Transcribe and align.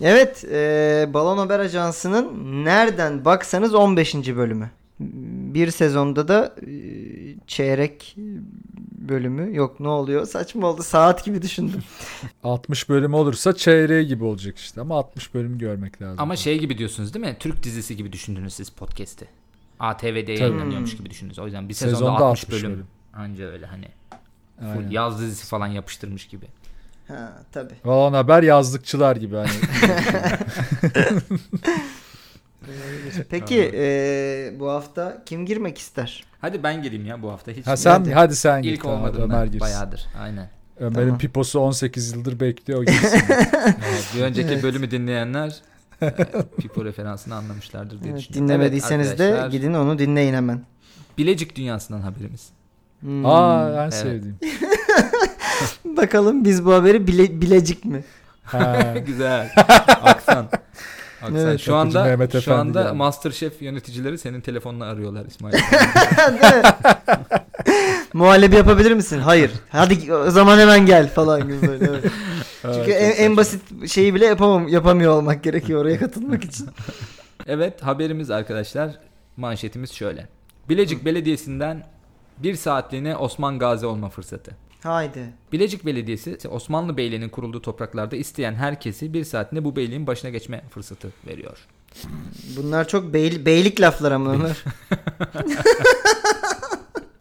Evet, 0.00 0.44
e, 0.44 1.10
Balon 1.14 1.38
Haber 1.38 1.60
Ajansı'nın 1.60 2.64
nereden 2.64 3.24
baksanız 3.24 3.74
15. 3.74 4.14
bölümü. 4.14 4.70
Bir 5.54 5.70
sezonda 5.70 6.28
da 6.28 6.54
e, 6.66 6.72
çeyrek 7.46 8.16
bölümü 9.08 9.56
yok 9.56 9.80
ne 9.80 9.88
oluyor 9.88 10.26
saçma 10.26 10.66
oldu 10.66 10.82
saat 10.82 11.24
gibi 11.24 11.42
düşündüm. 11.42 11.82
60 12.44 12.88
bölüm 12.88 13.14
olursa 13.14 13.56
çeyreği 13.56 14.06
gibi 14.06 14.24
olacak 14.24 14.58
işte 14.58 14.80
ama 14.80 14.98
60 14.98 15.34
bölüm 15.34 15.58
görmek 15.58 16.02
lazım. 16.02 16.20
Ama 16.20 16.36
şey 16.36 16.58
gibi 16.58 16.78
diyorsunuz 16.78 17.14
değil 17.14 17.26
mi? 17.26 17.36
Türk 17.40 17.62
dizisi 17.62 17.96
gibi 17.96 18.12
düşündünüz 18.12 18.54
siz 18.54 18.70
podcast'i. 18.70 19.28
ATV'de 19.80 20.32
yayınlanıyormuş 20.32 20.96
gibi 20.96 21.10
düşündünüz. 21.10 21.38
O 21.38 21.44
yüzden 21.44 21.68
bir 21.68 21.74
sezonda, 21.74 21.96
Sezonda 21.96 22.24
60, 22.24 22.44
60 22.44 22.62
bölüm. 22.62 22.72
bölüm. 22.72 22.86
Anca 23.14 23.44
öyle 23.44 23.66
hani. 23.66 23.88
Full 24.74 24.92
yaz 24.92 25.20
dizisi 25.20 25.46
falan 25.46 25.66
yapıştırmış 25.66 26.26
gibi. 26.26 26.46
Ha 27.08 27.32
tabii. 27.52 27.74
Falan 27.84 28.12
haber 28.12 28.42
yazlıkçılar 28.42 29.16
gibi 29.16 29.36
hani. 29.36 29.48
Peki 33.30 33.70
e, 33.74 34.52
bu 34.60 34.70
hafta 34.70 35.22
kim 35.26 35.46
girmek 35.46 35.78
ister? 35.78 36.24
Hadi 36.40 36.62
ben 36.62 36.82
gireyim 36.82 37.06
ya 37.06 37.22
bu 37.22 37.30
hafta. 37.30 37.52
Hiç 37.52 37.66
ha 37.66 37.76
sen 37.76 37.90
Hadi. 37.90 38.12
hadi 38.12 38.36
sen 38.36 38.62
git. 38.62 38.72
ilk 38.74 38.82
Tamam, 38.82 38.98
olmadım 38.98 39.22
Ömer 39.22 39.38
ben. 39.40 39.44
girsin. 39.46 39.60
Bayağıdır. 39.60 40.06
Aynen. 40.20 40.50
Ömer'in 40.80 41.04
Tamam. 41.04 41.18
piposu 41.18 41.60
18 41.60 42.12
yıldır 42.12 42.40
bekliyor. 42.40 42.84
Evet, 43.66 44.12
bir 44.16 44.22
önceki 44.22 44.52
Evet. 44.52 44.62
bölümü 44.62 44.90
dinleyenler 44.90 45.56
e, 46.02 46.10
Pipo 46.58 46.84
referansını 46.84 47.34
anlamışlardır 47.34 48.00
diye 48.02 48.12
Evet, 48.12 48.20
düşünüyorum. 48.20 48.48
dinlemediyseniz 48.48 49.06
Evet 49.06 49.18
de 49.18 49.48
gidin 49.50 49.74
onu 49.74 49.98
dinleyin 49.98 50.34
hemen. 50.34 50.60
Bilecik 51.18 51.56
dünyasından 51.56 52.00
haberimiz. 52.00 52.48
Hmm. 53.00 53.26
Aa 53.26 53.70
en 53.76 53.80
Evet. 53.82 53.94
sevdiğim. 53.94 54.38
Bakalım 55.96 56.44
biz 56.44 56.64
bu 56.64 56.74
haberi 56.74 57.06
bile, 57.06 57.40
bilecek 57.40 57.84
mi? 57.84 58.04
Ha. 58.44 58.94
Güzel. 59.06 59.50
Aksan. 60.02 60.48
Aksan. 61.22 61.36
Evet. 61.36 61.60
şu 61.60 61.74
anda 61.76 62.04
Mehmet 62.04 62.32
şu 62.32 62.38
Efendi 62.38 62.58
anda 62.60 62.82
geldi. 62.82 62.92
Masterchef 62.92 63.62
yöneticileri 63.62 64.18
senin 64.18 64.40
telefonla 64.40 64.84
arıyorlar 64.84 65.26
İsmail. 65.26 65.54
Muhallebi 68.12 68.56
yapabilir 68.56 68.92
misin? 68.92 69.18
Hayır. 69.18 69.50
Hadi 69.70 70.14
o 70.14 70.30
zaman 70.30 70.58
hemen 70.58 70.86
gel 70.86 71.08
falan 71.08 71.40
gibi 71.42 71.68
böyle. 71.68 71.84
evet. 71.84 72.04
Çünkü 72.62 72.90
Evet, 72.92 73.18
en, 73.18 73.24
en 73.24 73.36
basit 73.36 73.88
şeyi 73.88 74.14
bile 74.14 74.26
yapamam, 74.26 74.68
yapamıyor 74.68 75.12
olmak 75.12 75.44
gerekiyor 75.44 75.80
oraya 75.82 75.98
katılmak 75.98 76.44
için. 76.44 76.68
evet 77.46 77.82
haberimiz 77.82 78.30
arkadaşlar 78.30 78.90
manşetimiz 79.36 79.92
şöyle. 79.92 80.28
Bilecik 80.68 81.04
Belediyesi'nden 81.04 81.86
bir 82.38 82.54
saatliğine 82.56 83.16
Osman 83.16 83.58
Gazi 83.58 83.86
olma 83.86 84.08
fırsatı. 84.10 84.56
Haydi. 84.82 85.32
Bilecik 85.52 85.86
Belediyesi 85.86 86.48
Osmanlı 86.48 86.96
Beyliği'nin 86.96 87.28
kurulduğu 87.28 87.62
topraklarda 87.62 88.16
isteyen 88.16 88.54
herkesi 88.54 89.14
bir 89.14 89.24
saatinde 89.24 89.64
bu 89.64 89.76
beyliğin 89.76 90.06
başına 90.06 90.30
geçme 90.30 90.64
fırsatı 90.70 91.12
veriyor. 91.26 91.66
Bunlar 92.56 92.88
çok 92.88 93.14
beyl- 93.14 93.46
beylik 93.46 93.80
laflar 93.80 94.12
ama 94.12 94.32
Ömer. 94.32 94.64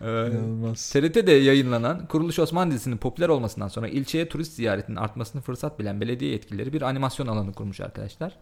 İnanılmaz. 0.01 0.91
TRT'de 0.91 1.33
yayınlanan 1.33 2.07
Kuruluş 2.07 2.39
Osman 2.39 2.71
dizisinin 2.71 2.97
popüler 2.97 3.29
olmasından 3.29 3.69
sonra 3.69 3.89
ilçeye 3.89 4.29
turist 4.29 4.53
ziyaretinin 4.53 4.97
artmasını 4.97 5.43
fırsat 5.43 5.79
bilen 5.79 6.01
belediye 6.01 6.31
yetkilileri 6.31 6.73
bir 6.73 6.83
animasyon 6.83 7.27
alanı 7.27 7.53
kurmuş 7.53 7.81
arkadaşlar. 7.81 8.37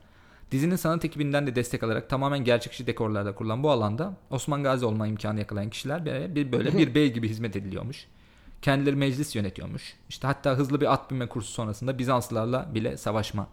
Dizinin 0.51 0.77
sanat 0.77 1.05
ekibinden 1.05 1.47
de 1.47 1.57
destek 1.57 1.83
alarak 1.83 2.11
tamamen 2.11 2.45
gerçekçi 2.45 2.87
dekorlarda 2.87 3.35
kurulan 3.35 3.63
bu 3.63 3.71
alanda 3.71 4.17
Osman 4.31 4.63
Gazi 4.63 4.85
olma 4.85 5.07
imkanı 5.07 5.39
yakalayan 5.39 5.71
kişiler 5.71 6.07
bir, 6.07 6.35
bir 6.35 6.53
böyle 6.53 6.79
bir 6.79 6.95
bey 6.95 7.13
gibi 7.13 7.29
hizmet 7.29 7.57
ediliyormuş. 7.57 8.07
Kendileri 8.63 8.97
meclis 8.97 9.37
yönetiyormuş. 9.37 9.97
İşte 10.09 10.27
hatta 10.27 10.51
hızlı 10.51 10.81
bir 10.81 10.93
at 10.93 11.11
binme 11.11 11.29
kursu 11.29 11.53
sonrasında 11.53 11.99
Bizanslılarla 11.99 12.71
bile 12.75 12.97
savaşma 12.97 13.49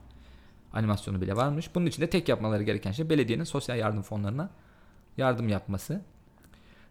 animasyonu 0.74 1.22
bile 1.22 1.36
varmış. 1.36 1.76
Bunun 1.76 1.86
için 1.86 2.02
de 2.02 2.10
tek 2.10 2.30
yapmaları 2.30 2.64
gereken 2.64 2.92
şey 2.92 3.10
belediyenin 3.10 3.44
sosyal 3.44 3.78
yardım 3.78 4.02
fonlarına 4.02 4.50
yardım 5.18 5.50
yapması. 5.50 6.02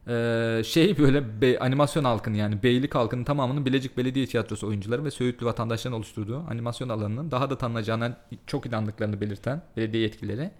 Ee, 0.08 0.62
şey 0.64 0.98
böyle 0.98 1.40
be- 1.40 1.58
animasyon 1.58 2.04
halkının 2.04 2.36
yani 2.36 2.62
beylik 2.62 2.94
halkının 2.94 3.24
tamamının 3.24 3.66
Bilecik 3.66 3.96
Belediye 3.96 4.26
Tiyatrosu 4.26 4.68
oyuncuları 4.68 5.04
ve 5.04 5.10
Söğütlü 5.10 5.46
vatandaşların 5.46 5.96
oluşturduğu 5.96 6.44
animasyon 6.50 6.88
alanının 6.88 7.30
daha 7.30 7.50
da 7.50 7.58
tanınacağına 7.58 8.16
çok 8.46 8.66
inandıklarını 8.66 9.20
belirten 9.20 9.62
belediye 9.76 10.02
yetkilileri 10.02 10.50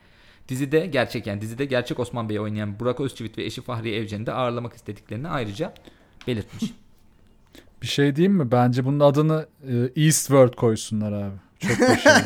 dizide 0.49 0.87
gerçek 0.87 1.27
yani 1.27 1.41
dizide 1.41 1.65
gerçek 1.65 1.99
Osman 1.99 2.29
Bey'i 2.29 2.41
oynayan 2.41 2.81
Burak 2.81 3.01
Özçivit 3.01 3.39
ve 3.39 3.45
eşi 3.45 3.63
Fahriye 3.63 3.97
Evcen'i 3.97 4.27
de 4.27 4.33
ağırlamak 4.33 4.75
istediklerini 4.75 5.29
ayrıca 5.29 5.75
belirtmiş. 6.27 6.73
Bir 7.83 7.87
şey 7.87 8.17
diyeyim 8.17 8.33
mi? 8.37 8.53
Bence 8.53 8.85
bunun 8.85 9.01
adını 9.01 9.47
e, 9.97 10.03
Eastworld 10.05 10.55
koysunlar 10.55 11.13
abi. 11.13 11.35
Çok 11.61 11.81
başarılı. 11.81 12.25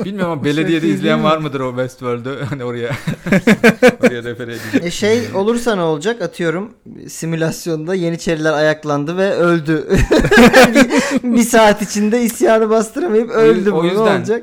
Bilmiyorum 0.04 0.32
ama 0.32 0.44
belediyede 0.44 0.80
Çok 0.80 0.88
iyi 0.90 0.94
izleyen 0.94 1.24
var 1.24 1.38
mıdır 1.38 1.60
o 1.60 1.70
Westworld'u 1.70 2.38
hani 2.50 2.64
oraya 2.64 2.88
oraya 4.02 4.22
refer 4.24 4.48
edecek. 4.48 4.84
E 4.84 4.90
şey 4.90 5.22
olursa 5.34 5.74
ne 5.76 5.82
olacak? 5.82 6.22
Atıyorum 6.22 6.74
simülasyonda 7.08 7.94
Yeniçeriler 7.94 8.52
ayaklandı 8.52 9.16
ve 9.16 9.30
öldü. 9.34 9.88
bir, 11.22 11.42
saat 11.42 11.82
içinde 11.82 12.22
isyanı 12.22 12.70
bastıramayıp 12.70 13.30
öldü 13.30 13.70
o 13.70 13.76
bu. 13.78 13.82
Ne 13.82 13.88
yüzden- 13.88 14.18
olacak? 14.18 14.42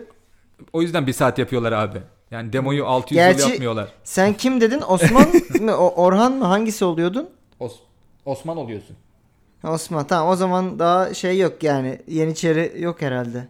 O 0.74 0.82
yüzden 0.82 1.08
bir 1.08 1.14
saat 1.14 1.38
yapıyorlar 1.40 1.72
abi. 1.72 2.00
Yani 2.32 2.54
demoyu 2.54 2.86
600 2.86 3.16
Gerçi- 3.16 3.42
yıl 3.42 3.50
yapmıyorlar. 3.50 3.88
Sen 4.04 4.34
kim 4.34 4.62
dedin? 4.62 4.82
Osman 4.88 5.26
mı? 5.62 5.78
O- 5.78 6.04
Orhan 6.04 6.34
mı? 6.34 6.46
Hangisi 6.46 6.86
oluyordun? 6.86 7.30
Os- 7.60 7.80
Osman 8.26 8.58
oluyorsun. 8.58 8.96
Osman. 9.64 10.08
Tamam 10.08 10.30
o 10.30 10.36
zaman 10.36 10.80
daha 10.80 11.14
şey 11.14 11.40
yok 11.40 11.64
yani. 11.64 12.00
Yeniçeri 12.08 12.74
yok 12.80 13.02
herhalde. 13.02 13.48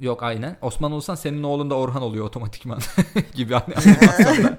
Yok 0.00 0.22
aynen. 0.22 0.56
Osman 0.62 0.92
olsan 0.92 1.14
senin 1.14 1.42
oğlun 1.42 1.70
da 1.70 1.74
Orhan 1.74 2.02
oluyor 2.02 2.24
otomatikman 2.26 2.78
gibi 3.34 3.54
hani 3.54 3.74
animasyonda 3.86 4.58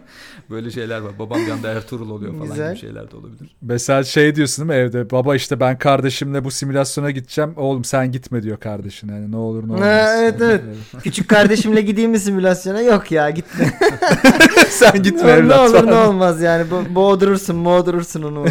böyle 0.49 0.71
şeyler 0.71 0.99
var. 0.99 1.19
Babam 1.19 1.39
bir 1.45 1.51
anda 1.51 1.67
Ertuğrul 1.69 2.09
oluyor 2.09 2.33
falan 2.33 2.47
Güzel. 2.49 2.69
gibi 2.71 2.79
şeyler 2.81 3.11
de 3.11 3.15
olabilir. 3.15 3.55
Mesela 3.61 4.03
şey 4.03 4.35
diyorsun 4.35 4.69
değil 4.69 4.79
mi 4.79 4.85
evde? 4.87 5.11
Baba 5.11 5.35
işte 5.35 5.59
ben 5.59 5.77
kardeşimle 5.77 6.43
bu 6.43 6.51
simülasyona 6.51 7.11
gideceğim. 7.11 7.53
Oğlum 7.57 7.83
sen 7.83 8.11
gitme 8.11 8.43
diyor 8.43 8.57
kardeşin. 8.57 9.07
Yani 9.09 9.31
ne 9.31 9.35
olur 9.37 9.67
ne 9.67 9.71
olmaz. 9.73 9.87
Ha, 9.87 10.15
evet, 10.17 10.35
evet. 10.41 10.61
Küçük 11.03 11.29
kardeşimle 11.29 11.81
gideyim 11.81 12.11
mi 12.11 12.19
simülasyona? 12.19 12.81
Yok 12.81 13.11
ya 13.11 13.29
gitme. 13.29 13.73
sen 14.69 15.03
gitme 15.03 15.23
ne, 15.27 15.27
ne 15.27 15.37
evlat. 15.39 15.69
olur 15.69 15.87
ne 15.87 15.91
falan. 15.91 16.07
olmaz 16.07 16.41
yani. 16.41 16.65
Bo- 16.69 16.95
boğdurursun 16.95 17.65
boğdurursun 17.65 18.21
onu. 18.23 18.45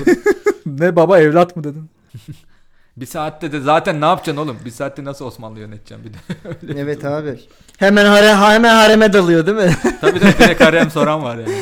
ne 0.67 0.97
baba 0.97 1.19
evlat 1.19 1.57
mı 1.57 1.65
dedin? 1.65 1.91
Bir 2.97 3.07
saatte 3.07 3.53
de 3.53 3.61
zaten 3.61 4.01
ne 4.01 4.05
yapacaksın 4.05 4.43
oğlum? 4.43 4.57
Bir 4.65 4.71
saatte 4.71 5.05
nasıl 5.05 5.25
Osmanlı 5.25 5.61
yöneteceğim 5.61 6.05
bir 6.05 6.13
de. 6.13 6.17
Öyle 6.63 6.75
bir 6.75 6.81
evet 6.83 7.01
durum. 7.03 7.13
abi. 7.13 7.41
Hemen 7.79 8.07
hare, 8.07 8.35
hemen 8.35 8.75
hareme 8.75 9.13
dalıyor 9.13 9.47
değil 9.47 9.57
mi? 9.57 9.77
Tabii 10.01 10.21
tabii 10.21 10.33
direkt 10.39 10.61
harem 10.61 10.91
soran 10.91 11.23
var 11.23 11.37
yani. 11.37 11.55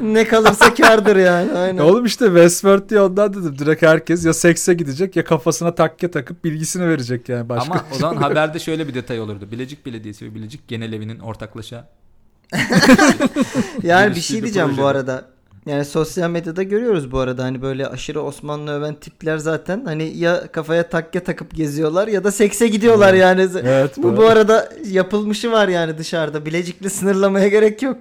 ne 0.00 0.24
kalırsa 0.28 0.74
kardır 0.74 1.16
yani. 1.16 1.52
Aynen. 1.52 1.78
Oğlum 1.82 2.04
işte 2.04 2.24
Westworld 2.26 2.90
diye 2.90 3.00
ondan 3.00 3.32
dedim. 3.32 3.58
Direkt 3.58 3.82
herkes 3.82 4.24
ya 4.26 4.34
sekse 4.34 4.74
gidecek 4.74 5.16
ya 5.16 5.24
kafasına 5.24 5.74
takke 5.74 6.10
takıp 6.10 6.44
bilgisini 6.44 6.88
verecek 6.88 7.28
yani. 7.28 7.48
Başka 7.48 7.72
Ama 7.74 7.84
o 7.94 7.98
zaman 7.98 8.16
haberde 8.22 8.58
şöyle 8.58 8.88
bir 8.88 8.94
detay 8.94 9.20
olurdu. 9.20 9.48
Bilecik 9.50 9.86
Belediyesi 9.86 10.24
ve 10.24 10.34
Bilecik 10.34 10.68
Genel 10.68 10.92
Evi'nin 10.92 11.18
ortaklaşa 11.18 11.88
Yani 13.82 14.16
bir 14.16 14.20
şey 14.20 14.36
bir 14.36 14.42
diyeceğim 14.42 14.68
bu 14.70 14.74
projede. 14.74 14.88
arada. 14.90 15.24
Yani 15.66 15.84
sosyal 15.84 16.30
medyada 16.30 16.62
görüyoruz 16.62 17.12
bu 17.12 17.18
arada 17.18 17.44
hani 17.44 17.62
böyle 17.62 17.86
aşırı 17.86 18.22
Osmanlı 18.22 18.70
öven 18.70 18.94
tipler 18.94 19.38
zaten 19.38 19.84
hani 19.84 20.18
ya 20.18 20.52
kafaya 20.52 20.88
takke 20.88 21.20
takıp 21.20 21.54
geziyorlar 21.54 22.08
ya 22.08 22.24
da 22.24 22.32
sekse 22.32 22.68
gidiyorlar 22.68 23.14
yani. 23.14 23.48
Evet. 23.62 23.96
Bu 23.96 24.16
bu 24.16 24.26
arada 24.26 24.68
yapılmışı 24.86 25.52
var 25.52 25.68
yani 25.68 25.98
dışarıda. 25.98 26.46
Bilecikli 26.46 26.90
sınırlamaya 26.90 27.48
gerek 27.48 27.82
yok. 27.82 27.96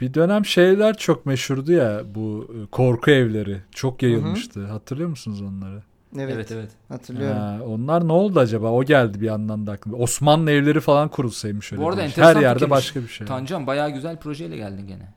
Bir 0.00 0.14
dönem 0.14 0.46
şeyler 0.46 0.96
çok 0.96 1.26
meşhurdu 1.26 1.72
ya 1.72 2.02
bu 2.14 2.48
e, 2.62 2.66
korku 2.70 3.10
evleri. 3.10 3.60
Çok 3.74 4.02
yayılmıştı. 4.02 4.66
Hatırlıyor 4.66 5.08
musunuz 5.08 5.42
onları? 5.42 5.82
Evet, 6.18 6.32
Evet 6.34 6.52
evet. 6.52 6.70
hatırlıyorum. 6.88 7.36
Ha, 7.38 7.58
onlar 7.66 8.08
ne 8.08 8.12
oldu 8.12 8.40
acaba? 8.40 8.70
O 8.70 8.84
geldi 8.84 9.20
bir 9.20 9.26
yandan 9.26 9.66
da 9.66 9.72
aklıma. 9.72 9.96
Osmanlı 9.98 10.50
evleri 10.50 10.80
falan 10.80 11.08
kurulsaymış 11.08 11.72
öyle. 11.72 11.82
Bu 11.82 11.88
arada 11.88 12.02
Her 12.02 12.36
yerde 12.36 12.54
fikirmiş. 12.54 12.70
başka 12.70 13.02
bir 13.02 13.08
şey. 13.08 13.26
Tancan 13.26 13.66
bayağı 13.66 13.90
güzel 13.90 14.16
projeyle 14.16 14.56
geldin 14.56 14.86
gene. 14.88 15.12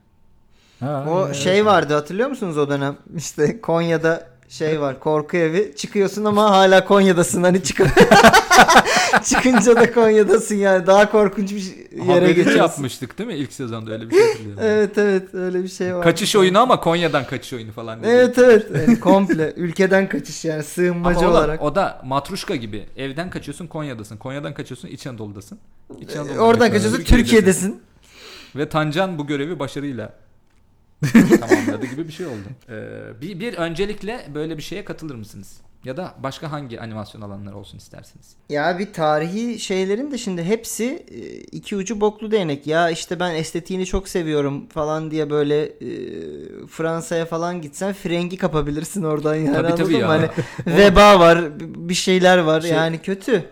Ha, 0.80 1.04
O 1.08 1.26
evet. 1.26 1.36
şey 1.36 1.66
vardı 1.66 1.94
hatırlıyor 1.94 2.28
musunuz 2.28 2.58
o 2.58 2.68
dönem? 2.70 2.96
İşte 3.16 3.60
Konya'da 3.60 4.30
şey 4.48 4.80
var 4.80 5.00
korku 5.00 5.36
evi 5.36 5.72
çıkıyorsun 5.76 6.24
ama 6.24 6.50
hala 6.50 6.84
Konya'dasın 6.84 7.42
hani 7.42 7.62
çık 7.62 7.80
çıkınca 9.24 9.76
da 9.76 9.92
Konya'dasın 9.92 10.54
yani 10.54 10.86
daha 10.86 11.10
korkunç 11.10 11.50
bir 11.50 11.62
yere 11.96 12.06
Haberini 12.12 12.34
geçiyorsun. 12.34 12.58
yapmıştık 12.58 13.18
değil 13.18 13.26
mi? 13.26 13.34
İlk 13.34 13.52
sezonda 13.52 13.92
öyle 13.92 14.10
bir 14.10 14.14
şey 14.14 14.26
hatırlıyorum. 14.28 14.62
Evet 14.66 14.98
evet 14.98 15.34
öyle 15.34 15.62
bir 15.62 15.68
şey 15.68 15.94
var. 15.94 16.02
Kaçış 16.02 16.36
oyunu 16.36 16.58
ama 16.58 16.80
Konya'dan 16.80 17.24
kaçış 17.26 17.52
oyunu 17.52 17.72
falan. 17.72 17.98
dedi. 18.02 18.08
Evet 18.10 18.38
evet 18.38 18.66
yani 18.74 19.00
komple 19.00 19.52
ülkeden 19.56 20.08
kaçış 20.08 20.44
yani 20.44 20.54
Ama 20.54 20.62
sığınmacı 20.62 21.18
o, 21.18 21.22
da, 21.22 21.28
olarak. 21.30 21.62
o 21.62 21.74
da 21.74 22.00
matruşka 22.04 22.56
gibi. 22.56 22.86
Evden 22.96 23.30
kaçıyorsun 23.30 23.66
Konya'dasın. 23.66 24.16
Konya'dan 24.16 24.54
kaçıyorsun 24.54 24.88
İç 24.88 25.06
Anadolu'dasın. 25.06 25.58
İç 26.00 26.16
Anadolu'dan 26.16 26.38
Oradan 26.38 26.70
kaçıyorsun, 26.72 26.98
kaçıyorsun 26.98 27.16
Türkiye'desin. 27.24 27.82
Ve 28.56 28.68
Tancan 28.68 29.18
bu 29.18 29.26
görevi 29.26 29.58
başarıyla 29.58 30.12
tamamladı 31.40 31.86
gibi 31.86 32.08
bir 32.08 32.12
şey 32.12 32.26
oldu. 32.26 32.46
Ee, 32.68 33.20
bir, 33.22 33.40
bir 33.40 33.54
öncelikle 33.54 34.26
böyle 34.34 34.56
bir 34.56 34.62
şeye 34.62 34.84
katılır 34.84 35.14
mısınız? 35.14 35.60
Ya 35.84 35.96
da 35.96 36.14
başka 36.18 36.52
hangi 36.52 36.80
animasyon 36.80 37.22
alanları 37.22 37.56
olsun 37.56 37.78
istersiniz? 37.78 38.36
Ya 38.48 38.78
bir 38.78 38.92
tarihi 38.92 39.58
şeylerin 39.58 40.10
de 40.10 40.18
şimdi 40.18 40.42
hepsi 40.42 41.06
e, 41.10 41.18
iki 41.40 41.76
ucu 41.76 42.00
boklu 42.00 42.30
değnek. 42.30 42.66
Ya 42.66 42.90
işte 42.90 43.20
ben 43.20 43.34
estetiğini 43.34 43.86
çok 43.86 44.08
seviyorum 44.08 44.68
falan 44.68 45.10
diye 45.10 45.30
böyle 45.30 45.62
e, 45.64 45.90
Fransa'ya 46.66 47.26
falan 47.26 47.62
gitsen 47.62 47.92
frengi 47.92 48.36
kapabilirsin 48.36 49.02
oradan 49.02 49.34
yani 49.34 49.52
Tabii, 49.52 49.74
tabii 49.74 49.96
ya. 49.96 50.08
Hani 50.08 50.28
veba 50.66 51.20
var, 51.20 51.60
bir 51.60 51.94
şeyler 51.94 52.38
var 52.38 52.60
Şey- 52.60 52.70
yani 52.70 52.98
kötü. 52.98 53.44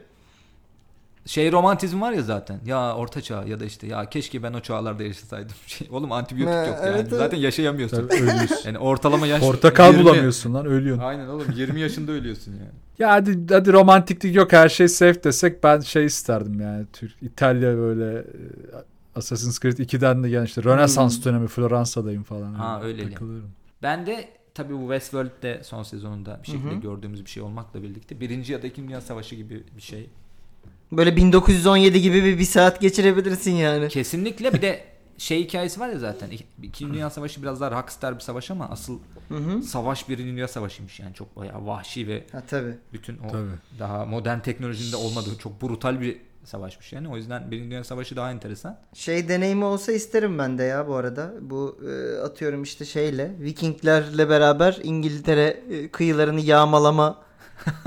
Şey 1.29 1.53
romantizm 1.53 2.01
var 2.01 2.13
ya 2.13 2.23
zaten. 2.23 2.61
Ya 2.67 2.95
orta 2.97 3.21
çağ 3.21 3.45
ya 3.45 3.61
da 3.61 3.65
işte 3.65 3.87
ya 3.87 4.09
keşke 4.11 4.43
ben 4.43 4.53
o 4.53 4.61
çağlarda 4.61 5.03
yaşasaydım. 5.03 5.57
Şey, 5.67 5.89
oğlum 5.91 6.13
antibiyotik 6.13 6.55
Ha, 6.55 6.67
yok 6.67 6.77
yani. 6.77 6.89
evet, 6.89 7.07
evet. 7.09 7.19
Zaten 7.19 7.39
yaşayamıyorsun. 7.39 7.97
Tabii 8.09 8.15
ölüyorsun. 8.23 8.57
Yani 8.67 8.79
ortalama 8.79 9.27
yaş 9.27 9.41
Portakal 9.41 9.93
20. 9.93 10.05
bulamıyorsun 10.05 10.55
lan 10.55 10.67
ölüyorsun. 10.67 11.03
Aynen 11.05 11.29
oğlum 11.29 11.47
20 11.57 11.81
yaşında 11.81 12.13
ölüyorsun 12.13 12.53
yani. 12.53 12.71
Ya 12.99 13.11
hadi, 13.13 13.55
hadi 13.55 13.73
romantiklik 13.73 14.35
yok 14.37 14.53
her 14.53 14.69
şey 14.69 14.89
safe 14.89 15.25
desek 15.25 15.65
ben 15.65 15.81
şey 15.81 16.05
isterdim 16.07 16.61
yani. 16.61 16.87
Türk, 16.93 17.23
İtalya 17.23 17.77
böyle 17.77 18.19
e, 18.19 18.25
Assassin's 19.15 19.61
Creed 19.61 19.79
2'den 19.79 20.23
de 20.25 20.29
gelen 20.31 20.45
işte 20.45 20.65
Rönesans 20.65 21.17
Hmm. 21.17 21.25
dönemi 21.25 21.49
Floransa'dayım 21.49 22.23
falan. 22.23 22.55
Ha, 22.55 22.81
öyle 22.83 22.93
öyleli. 23.03 23.11
takılıyorum. 23.13 23.51
Ben 23.83 24.07
de 24.07 24.29
tabii 24.55 24.75
bu 24.75 24.81
Westworld'de 24.81 25.61
son 25.65 25.83
sezonunda 25.83 26.41
bir 26.43 26.47
şekilde 26.49 26.71
Hı 26.71 26.77
hı. 26.77 26.81
gördüğümüz 26.81 27.25
bir 27.25 27.31
şey 27.31 27.43
olmakla 27.43 27.83
birlikte 27.83 28.21
birinci 28.21 28.53
ya 28.53 28.63
da 28.63 28.67
ikinci 28.67 28.89
Dünya 28.89 29.01
Savaşı 29.01 29.35
gibi 29.35 29.65
bir 29.77 29.83
şey. 29.83 30.11
Böyle 30.93 31.17
1917 31.17 32.01
gibi 32.03 32.25
bir, 32.25 32.39
bir 32.39 32.45
saat 32.45 32.81
geçirebilirsin 32.81 33.53
yani. 33.53 33.89
Kesinlikle 33.89 34.53
bir 34.53 34.63
de 34.63 34.85
şey 35.19 35.45
hikayesi 35.45 35.81
var 35.81 35.89
ya 35.89 35.99
zaten. 35.99 36.31
İk- 36.31 36.47
İkinci 36.63 36.95
Dünya 36.95 37.11
Savaşı 37.11 37.43
biraz 37.43 37.61
daha 37.61 37.71
rockstar 37.83 38.15
bir 38.15 38.21
savaş 38.21 38.51
ama 38.51 38.69
asıl 38.71 38.99
Hı 39.29 39.35
hı. 39.35 39.63
savaş 39.63 40.09
Birinci 40.09 40.31
Dünya 40.33 40.49
Savaşı'ymış 40.49 41.01
yani 41.01 41.15
çok 41.15 41.37
bayağı 41.37 41.67
vahşi 41.67 42.09
ve 42.09 42.25
Ha 42.33 42.43
tabii. 42.51 42.75
bütün 42.93 43.19
o 43.19 43.29
Tabii. 43.33 43.49
daha 43.79 44.05
modern 44.07 44.41
teknolojinin 44.41 44.93
de 44.93 44.97
olmadığı 44.97 45.39
çok 45.39 45.63
brutal 45.63 46.01
bir 46.01 46.17
savaşmış 46.45 46.93
yani. 46.93 47.09
O 47.09 47.17
yüzden 47.17 47.51
Birinci 47.51 47.71
Dünya 47.71 47.85
Savaşı 47.85 48.17
daha 48.17 48.31
enteresan. 48.31 48.79
Şey 48.95 49.29
deneyimi 49.29 49.65
olsa 49.65 49.93
isterim 49.93 50.39
ben 50.39 50.59
de 50.59 50.63
ya 50.63 50.89
bu 50.89 50.95
arada. 50.95 51.33
Bu 51.41 51.79
e, 51.91 52.19
atıyorum 52.21 52.63
işte 52.63 52.85
şeyle 52.85 53.31
Vikinglerle 53.41 54.29
beraber 54.29 54.79
İngiltere 54.83 55.61
e, 55.71 55.89
kıyılarını 55.89 56.41
yağmalama 56.41 57.23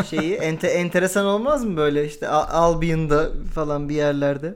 şeyi 0.10 0.34
ente, 0.34 0.68
enteresan 0.68 1.26
olmaz 1.26 1.66
mı 1.66 1.78
böyle 1.78 2.06
işte 2.06 2.28
Albion'da 2.28 3.30
falan 3.54 3.90
bir 3.90 3.96
yerlerde. 3.96 4.56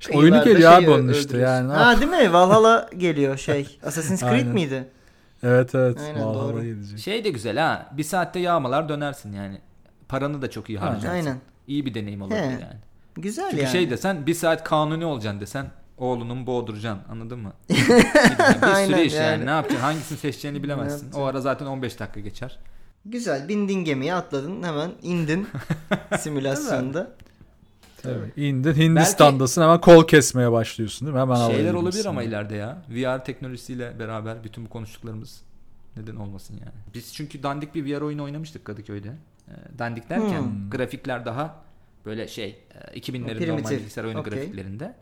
İşte 0.00 0.18
oyunu 0.18 0.44
geliyor 0.44 0.72
abi 0.72 0.84
şeyi 0.84 0.96
onun 0.96 1.08
işte 1.08 1.38
yani. 1.38 1.72
Ha 1.72 2.00
değil 2.00 2.10
mi? 2.10 2.32
Valhalla 2.32 2.90
geliyor 2.96 3.36
şey. 3.36 3.78
Assassin's 3.86 4.20
Creed 4.20 4.32
Aynen. 4.32 4.46
miydi? 4.48 4.88
Evet 5.42 5.74
evet. 5.74 5.98
Aynen, 6.00 6.24
Valhalla 6.24 6.52
doğru. 6.52 6.62
gelecek. 6.62 6.98
Şey 6.98 7.24
de 7.24 7.30
güzel 7.30 7.58
ha. 7.58 7.86
Bir 7.92 8.04
saatte 8.04 8.38
yağmalar 8.38 8.88
dönersin 8.88 9.32
yani. 9.32 9.58
Paranı 10.08 10.42
da 10.42 10.50
çok 10.50 10.68
iyi 10.68 10.78
harcarsın. 10.78 11.08
Aynen. 11.08 11.40
İyi 11.66 11.86
bir 11.86 11.94
deneyim 11.94 12.22
olabilir 12.22 12.40
He. 12.40 12.44
yani. 12.44 12.76
Güzel 13.16 13.50
Çünkü 13.50 13.62
yani. 13.62 13.72
şey 13.72 13.90
desen 13.90 14.26
bir 14.26 14.34
saat 14.34 14.64
kanuni 14.64 15.04
olacaksın 15.04 15.40
desen 15.40 15.66
oğlunun 15.98 16.46
boğduracaksın 16.46 17.02
anladın 17.10 17.38
mı? 17.38 17.52
Bir 17.70 18.74
Aynen 18.74 18.86
sürü 18.86 19.00
iş 19.06 19.14
yani. 19.14 19.24
yani. 19.24 19.46
ne 19.46 19.50
yapacaksın 19.50 19.84
hangisini 19.84 20.18
seçeceğini 20.18 20.62
bilemezsin. 20.62 21.12
O 21.12 21.22
ara 21.24 21.40
zaten 21.40 21.66
15 21.66 22.00
dakika 22.00 22.20
geçer. 22.20 22.58
Güzel. 23.10 23.48
Bindin 23.48 23.84
gemiye 23.84 24.14
atladın 24.14 24.62
hemen 24.62 24.90
indin 25.02 25.48
simülasyonda. 26.18 27.10
Tabii. 28.02 28.32
İndin 28.36 28.74
Hindistan'dasın 28.74 29.62
hemen 29.62 29.80
kol 29.80 30.06
kesmeye 30.06 30.52
başlıyorsun 30.52 31.06
değil 31.06 31.14
mi? 31.14 31.20
Hemen 31.20 31.50
Şeyler 31.50 31.74
olabilir 31.74 32.04
ama 32.04 32.22
ileride 32.22 32.54
ya. 32.56 32.82
VR 32.90 33.24
teknolojisiyle 33.24 33.98
beraber 33.98 34.44
bütün 34.44 34.64
bu 34.64 34.68
konuştuklarımız 34.68 35.40
neden 35.96 36.16
olmasın 36.16 36.54
yani. 36.54 36.74
Biz 36.94 37.14
çünkü 37.14 37.42
dandik 37.42 37.74
bir 37.74 37.96
VR 37.96 38.00
oyunu 38.00 38.22
oynamıştık 38.22 38.64
Kadıköy'de. 38.64 39.08
Ee, 39.48 39.52
dandik 39.78 40.10
derken 40.10 40.40
Hmm. 40.42 40.70
grafikler 40.70 41.24
daha 41.24 41.54
böyle 42.06 42.28
şey 42.28 42.58
e, 42.92 42.98
2000'lerin 43.00 43.24
normal 43.24 43.38
Primitif. 43.38 43.78
bilgisayar 43.78 44.04
oyunu 44.04 44.20
Okey. 44.20 44.32
grafiklerinde. 44.32 44.94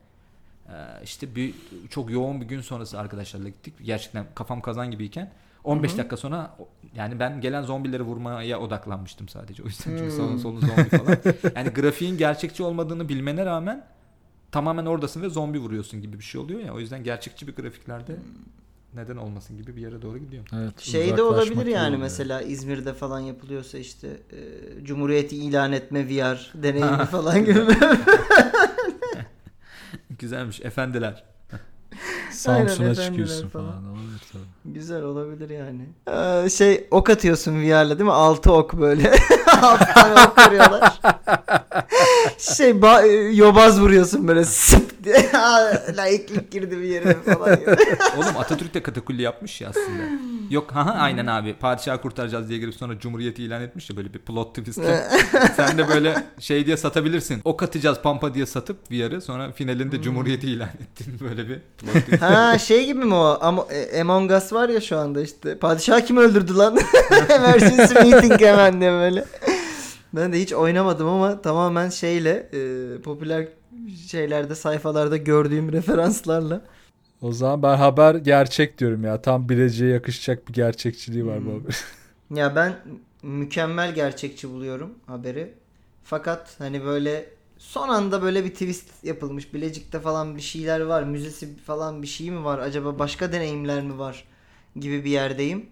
Ee, 0.68 0.72
işte 1.04 1.34
bir 1.36 1.54
çok 1.90 2.10
yoğun 2.10 2.40
bir 2.40 2.46
gün 2.46 2.60
sonrası 2.60 2.98
arkadaşlarla 2.98 3.48
gittik. 3.48 3.74
Gerçekten 3.82 4.26
kafam 4.34 4.60
kazan 4.60 4.90
gibiyken 4.90 5.30
15 5.64 5.90
Hı 5.90 5.94
hı. 5.94 5.98
dakika 5.98 6.16
sonra 6.16 6.56
yani 6.94 7.20
ben 7.20 7.40
gelen 7.40 7.62
zombileri 7.62 8.02
vurmaya 8.02 8.60
odaklanmıştım 8.60 9.28
sadece. 9.28 9.62
O 9.62 9.66
yüzden 9.66 9.84
çünkü 9.84 10.02
Hmm. 10.04 10.10
sağın 10.10 10.36
solun 10.36 10.60
zombi 10.60 10.88
falan. 10.88 11.16
Yani 11.56 11.68
grafiğin 11.68 12.16
gerçekçi 12.18 12.62
olmadığını 12.62 13.08
bilmene 13.08 13.46
rağmen 13.46 13.86
tamamen 14.52 14.86
oradasın 14.86 15.22
ve 15.22 15.28
zombi 15.28 15.58
vuruyorsun 15.58 16.02
gibi 16.02 16.18
bir 16.18 16.24
şey 16.24 16.40
oluyor 16.40 16.60
ya. 16.60 16.74
O 16.74 16.80
yüzden 16.80 17.04
gerçekçi 17.04 17.46
bir 17.46 17.54
grafiklerde 17.56 18.16
neden 18.94 19.16
olmasın 19.16 19.56
gibi 19.56 19.76
bir 19.76 19.80
yere 19.82 20.02
doğru 20.02 20.18
gidiyor. 20.18 20.44
Evet, 20.56 20.80
Şey 20.80 21.16
de 21.16 21.22
olabilir 21.22 21.66
yani 21.66 21.86
oluyor. 21.86 22.00
mesela 22.02 22.42
İzmir'de 22.42 22.94
falan 22.94 23.20
yapılıyorsa 23.20 23.78
işte 23.78 24.08
e, 24.08 24.84
Cumhuriyeti 24.84 25.36
ilan 25.36 25.72
etme 25.72 26.08
VR 26.08 26.52
deneyimi 26.62 27.04
falan 27.10 27.44
gibi. 27.44 27.60
Güzelmiş 30.18 30.60
efendiler. 30.60 31.24
Samsun'a 32.34 32.94
çıkıyorsun 32.94 33.48
falan. 33.48 33.66
falan. 33.66 33.84
Olabilir 33.84 34.20
tabii. 34.32 34.42
Güzel 34.74 35.02
olabilir 35.02 35.50
yani. 35.50 35.88
Ee, 36.44 36.50
şey 36.50 36.86
ok 36.90 37.10
atıyorsun 37.10 37.62
VR'la 37.62 37.98
değil 37.98 38.06
mi? 38.08 38.12
Altı 38.12 38.52
ok 38.52 38.72
böyle. 38.80 39.10
Altı 39.62 39.84
tane 39.94 40.14
ok 40.28 40.46
vuruyorlar. 40.46 41.00
şey 42.38 42.70
ba- 42.70 43.34
yobaz 43.34 43.80
vuruyorsun 43.80 44.28
böyle 44.28 44.44
sıp 44.44 44.93
Laiklik 45.96 46.50
girdi 46.52 46.78
bir 46.78 46.84
yere 46.88 47.14
falan. 47.14 47.58
Oğlum 48.18 48.36
Atatürk 48.38 48.74
de 48.74 48.82
katakulli 48.82 49.22
yapmış 49.22 49.60
ya 49.60 49.68
aslında. 49.68 50.02
Yok 50.50 50.70
ha 50.72 50.96
aynen 50.98 51.26
abi. 51.26 51.54
Padişahı 51.54 52.00
kurtaracağız 52.00 52.48
diye 52.48 52.58
girip 52.58 52.74
sonra 52.74 52.98
Cumhuriyeti 52.98 53.42
ilan 53.42 53.62
etmiş 53.62 53.90
ya 53.90 53.96
böyle 53.96 54.14
bir 54.14 54.18
plot 54.18 54.54
twist. 54.54 54.80
Sen 55.56 55.78
de 55.78 55.88
böyle 55.88 56.14
şey 56.40 56.66
diye 56.66 56.76
satabilirsin. 56.76 57.40
Ok 57.44 57.62
atacağız 57.62 57.98
pampa 58.02 58.34
diye 58.34 58.46
satıp 58.46 58.90
VR'ı 58.90 59.20
sonra 59.20 59.52
finalinde 59.52 60.02
Cumhuriyeti 60.02 60.46
ilan 60.46 60.68
ettin. 60.68 61.20
Böyle 61.20 61.48
bir 61.48 61.58
plot 61.78 61.94
twist. 61.94 62.22
ha 62.22 62.58
şey 62.58 62.86
gibi 62.86 63.04
mi 63.04 63.14
o? 63.14 63.38
Ama 63.40 63.66
e, 63.70 64.00
Among 64.00 64.30
Us 64.32 64.52
var 64.52 64.68
ya 64.68 64.80
şu 64.80 64.98
anda 64.98 65.20
işte. 65.20 65.58
Padişah 65.58 66.00
kim 66.00 66.16
öldürdü 66.16 66.54
lan? 66.56 66.78
Emergency 67.28 67.94
meeting 67.94 68.40
hemen 68.40 68.80
diye 68.80 68.92
böyle. 68.92 69.24
Ben 70.14 70.32
de 70.32 70.40
hiç 70.40 70.52
oynamadım 70.52 71.08
ama 71.08 71.42
tamamen 71.42 71.88
şeyle 71.90 72.50
e, 72.98 73.02
popüler 73.02 73.48
şeylerde 74.10 74.54
sayfalarda 74.54 75.16
gördüğüm 75.16 75.72
referanslarla. 75.72 76.62
O 77.20 77.32
zaman 77.32 77.62
ben 77.62 77.76
haber 77.76 78.14
gerçek 78.14 78.78
diyorum 78.78 79.04
ya. 79.04 79.22
Tam 79.22 79.48
bileceğe 79.48 79.92
yakışacak 79.92 80.48
bir 80.48 80.52
gerçekçiliği 80.52 81.26
var 81.26 81.44
bu 81.46 81.50
Hmm. 81.50 81.60
haber. 81.60 81.76
Ya 82.30 82.56
ben 82.56 82.76
mükemmel 83.22 83.94
gerçekçi 83.94 84.50
buluyorum 84.50 84.98
haberi. 85.06 85.54
Fakat 86.04 86.60
hani 86.60 86.84
böyle 86.84 87.30
son 87.58 87.88
anda 87.88 88.22
böyle 88.22 88.44
bir 88.44 88.50
twist 88.50 89.04
yapılmış. 89.04 89.54
Bilecik'te 89.54 90.00
falan 90.00 90.36
bir 90.36 90.42
şeyler 90.42 90.80
var. 90.80 91.02
Müzesi 91.04 91.56
falan 91.58 92.02
bir 92.02 92.06
şey 92.06 92.30
mi 92.30 92.44
var? 92.44 92.58
Acaba 92.58 92.98
başka 92.98 93.32
deneyimler 93.32 93.82
mi 93.82 93.98
var? 93.98 94.24
Gibi 94.76 95.04
bir 95.04 95.10
yerdeyim. 95.10 95.66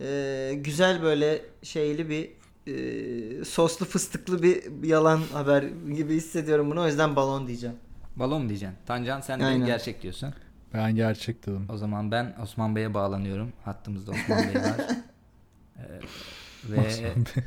Ee, 0.00 0.52
güzel 0.58 1.02
böyle 1.02 1.42
şeyli 1.62 2.08
bir 2.08 2.30
e, 2.66 3.44
soslu 3.44 3.86
fıstıklı 3.86 4.42
bir 4.42 4.82
yalan 4.88 5.20
haber 5.32 5.62
gibi 5.96 6.14
hissediyorum 6.14 6.70
bunu. 6.70 6.80
O 6.82 6.86
yüzden 6.86 7.16
balon 7.16 7.46
diyeceğim. 7.46 7.76
Balon 8.16 8.48
diyeceksin. 8.48 8.78
Tancan 8.86 9.20
sen 9.20 9.40
de 9.40 9.44
Aynen. 9.44 9.66
gerçek 9.66 10.02
diyorsun. 10.02 10.34
Ben 10.74 10.94
gerçek 10.96 11.46
dedim. 11.46 11.66
O 11.72 11.76
zaman 11.76 12.10
ben 12.10 12.34
Osman 12.42 12.76
Bey'e 12.76 12.94
bağlanıyorum. 12.94 13.52
Hattımızda 13.64 14.10
Osman 14.10 14.38
Bey 14.38 14.54
var. 14.62 14.74
Ee, 15.78 15.82
ve 16.72 16.78
Osman 16.88 17.14
Bey. 17.36 17.42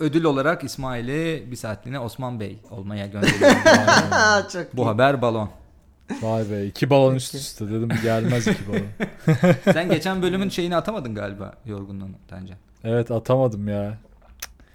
ödül 0.00 0.24
olarak 0.24 0.64
İsmail'i 0.64 1.46
bir 1.50 1.56
saatliğine 1.56 1.98
Osman 2.00 2.40
Bey 2.40 2.58
olmaya 2.70 3.06
gönderiyorum. 3.06 3.58
Bu 4.74 4.82
iyi. 4.82 4.84
haber 4.84 5.22
balon. 5.22 5.50
Vay 6.22 6.50
be 6.50 6.66
iki 6.66 6.90
balon 6.90 7.14
üst 7.14 7.34
üste 7.34 7.66
dedim 7.66 7.88
gelmez 8.02 8.46
iki 8.46 8.68
balon. 8.68 8.86
Sen 9.72 9.90
geçen 9.90 10.22
bölümün 10.22 10.48
şeyini 10.48 10.76
atamadın 10.76 11.14
galiba 11.14 11.54
yorgunluğunu 11.64 12.14
Tancan. 12.28 12.56
Evet 12.84 13.10
atamadım 13.10 13.68
ya. 13.68 13.98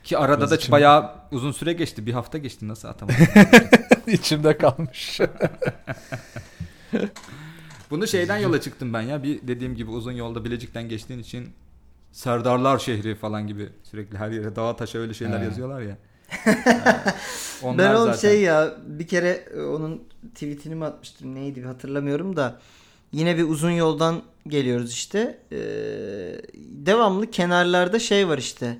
Ki 0.03 0.17
arada 0.17 0.38
Biraz 0.38 0.51
da 0.51 0.55
içim- 0.55 0.72
bayağı 0.72 1.12
uzun 1.31 1.51
süre 1.51 1.74
geçti. 1.74 2.05
Bir 2.05 2.13
hafta 2.13 2.38
geçti 2.38 2.67
nasıl 2.67 2.88
atamadın? 2.88 3.15
İçimde 4.08 4.58
kalmış. 4.58 5.20
Bunu 7.89 8.08
şeyden 8.08 8.38
yola 8.38 8.62
çıktım 8.62 8.93
ben 8.93 9.01
ya. 9.01 9.24
Bir 9.24 9.48
dediğim 9.48 9.75
gibi 9.75 9.91
uzun 9.91 10.12
yolda 10.12 10.46
Bilecik'ten 10.46 10.89
geçtiğin 10.89 11.20
için 11.20 11.50
Serdarlar 12.12 12.79
şehri 12.79 13.15
falan 13.15 13.48
gibi 13.48 13.70
sürekli 13.84 14.17
her 14.17 14.29
yere 14.31 14.55
dağa 14.55 14.75
taşa 14.75 15.00
öyle 15.00 15.13
şeyler 15.13 15.39
He. 15.39 15.43
yazıyorlar 15.43 15.81
ya. 15.81 15.98
Onlar 17.63 17.77
ben 17.89 17.96
oğlum 17.96 18.13
zaten. 18.13 18.29
şey 18.29 18.41
ya 18.41 18.74
bir 18.88 19.08
kere 19.08 19.29
e, 19.55 19.62
onun 19.62 20.03
tweetini 20.36 20.75
mi 20.75 20.86
atmıştım 20.86 21.36
neydi 21.36 21.62
hatırlamıyorum 21.63 22.36
da 22.36 22.60
yine 23.12 23.38
bir 23.38 23.43
uzun 23.43 23.72
yoldan 23.72 24.22
geliyoruz 24.48 24.91
işte. 24.91 25.38
Ee, 25.51 25.58
devamlı 26.86 27.31
kenarlarda 27.31 28.00
şey 28.00 28.27
var 28.27 28.38
işte. 28.38 28.77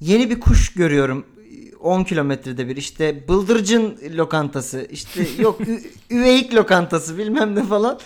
Yeni 0.00 0.30
bir 0.30 0.40
kuş 0.40 0.72
görüyorum 0.72 1.26
10 1.80 2.04
kilometrede 2.04 2.68
bir 2.68 2.76
işte 2.76 3.28
bıldırcın 3.28 3.98
lokantası 4.10 4.86
işte 4.90 5.26
yok 5.38 5.60
üveyik 6.10 6.54
lokantası 6.54 7.18
bilmem 7.18 7.54
ne 7.54 7.64
falan. 7.64 7.98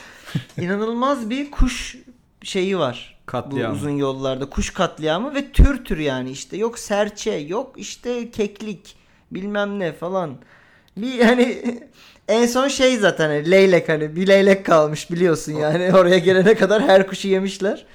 İnanılmaz 0.60 1.30
bir 1.30 1.50
kuş 1.50 1.96
şeyi 2.42 2.78
var. 2.78 3.18
Katliamı. 3.26 3.74
Bu 3.74 3.78
uzun 3.78 3.90
yollarda 3.90 4.50
kuş 4.50 4.70
katliamı 4.70 5.34
ve 5.34 5.52
tür 5.52 5.84
tür 5.84 5.98
yani 5.98 6.30
işte 6.30 6.56
yok 6.56 6.78
serçe 6.78 7.32
yok 7.32 7.74
işte 7.76 8.30
keklik 8.30 8.96
bilmem 9.30 9.78
ne 9.78 9.92
falan. 9.92 10.36
Bir 10.96 11.20
hani 11.20 11.62
en 12.32 12.46
son 12.46 12.68
şey 12.68 12.96
zaten 12.96 13.28
hani 13.28 13.50
leylek 13.50 13.88
hani 13.88 14.16
bir 14.16 14.26
leylek 14.26 14.66
kalmış 14.66 15.10
biliyorsun 15.10 15.52
yani 15.52 15.92
oraya 15.96 16.18
gelene 16.18 16.54
kadar 16.54 16.82
her 16.82 17.06
kuşu 17.06 17.28
yemişler. 17.28 17.86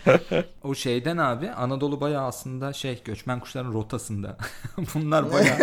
O 0.64 0.76
şeyden 0.76 1.18
abi 1.18 1.50
Anadolu 1.50 2.02
bayağı 2.02 2.26
aslında 2.26 2.74
şey 2.74 3.02
göçmen 3.06 3.40
kuşların 3.40 3.74
rotasında. 3.74 4.38
Bunlar 4.96 5.34
bayağı 5.34 5.58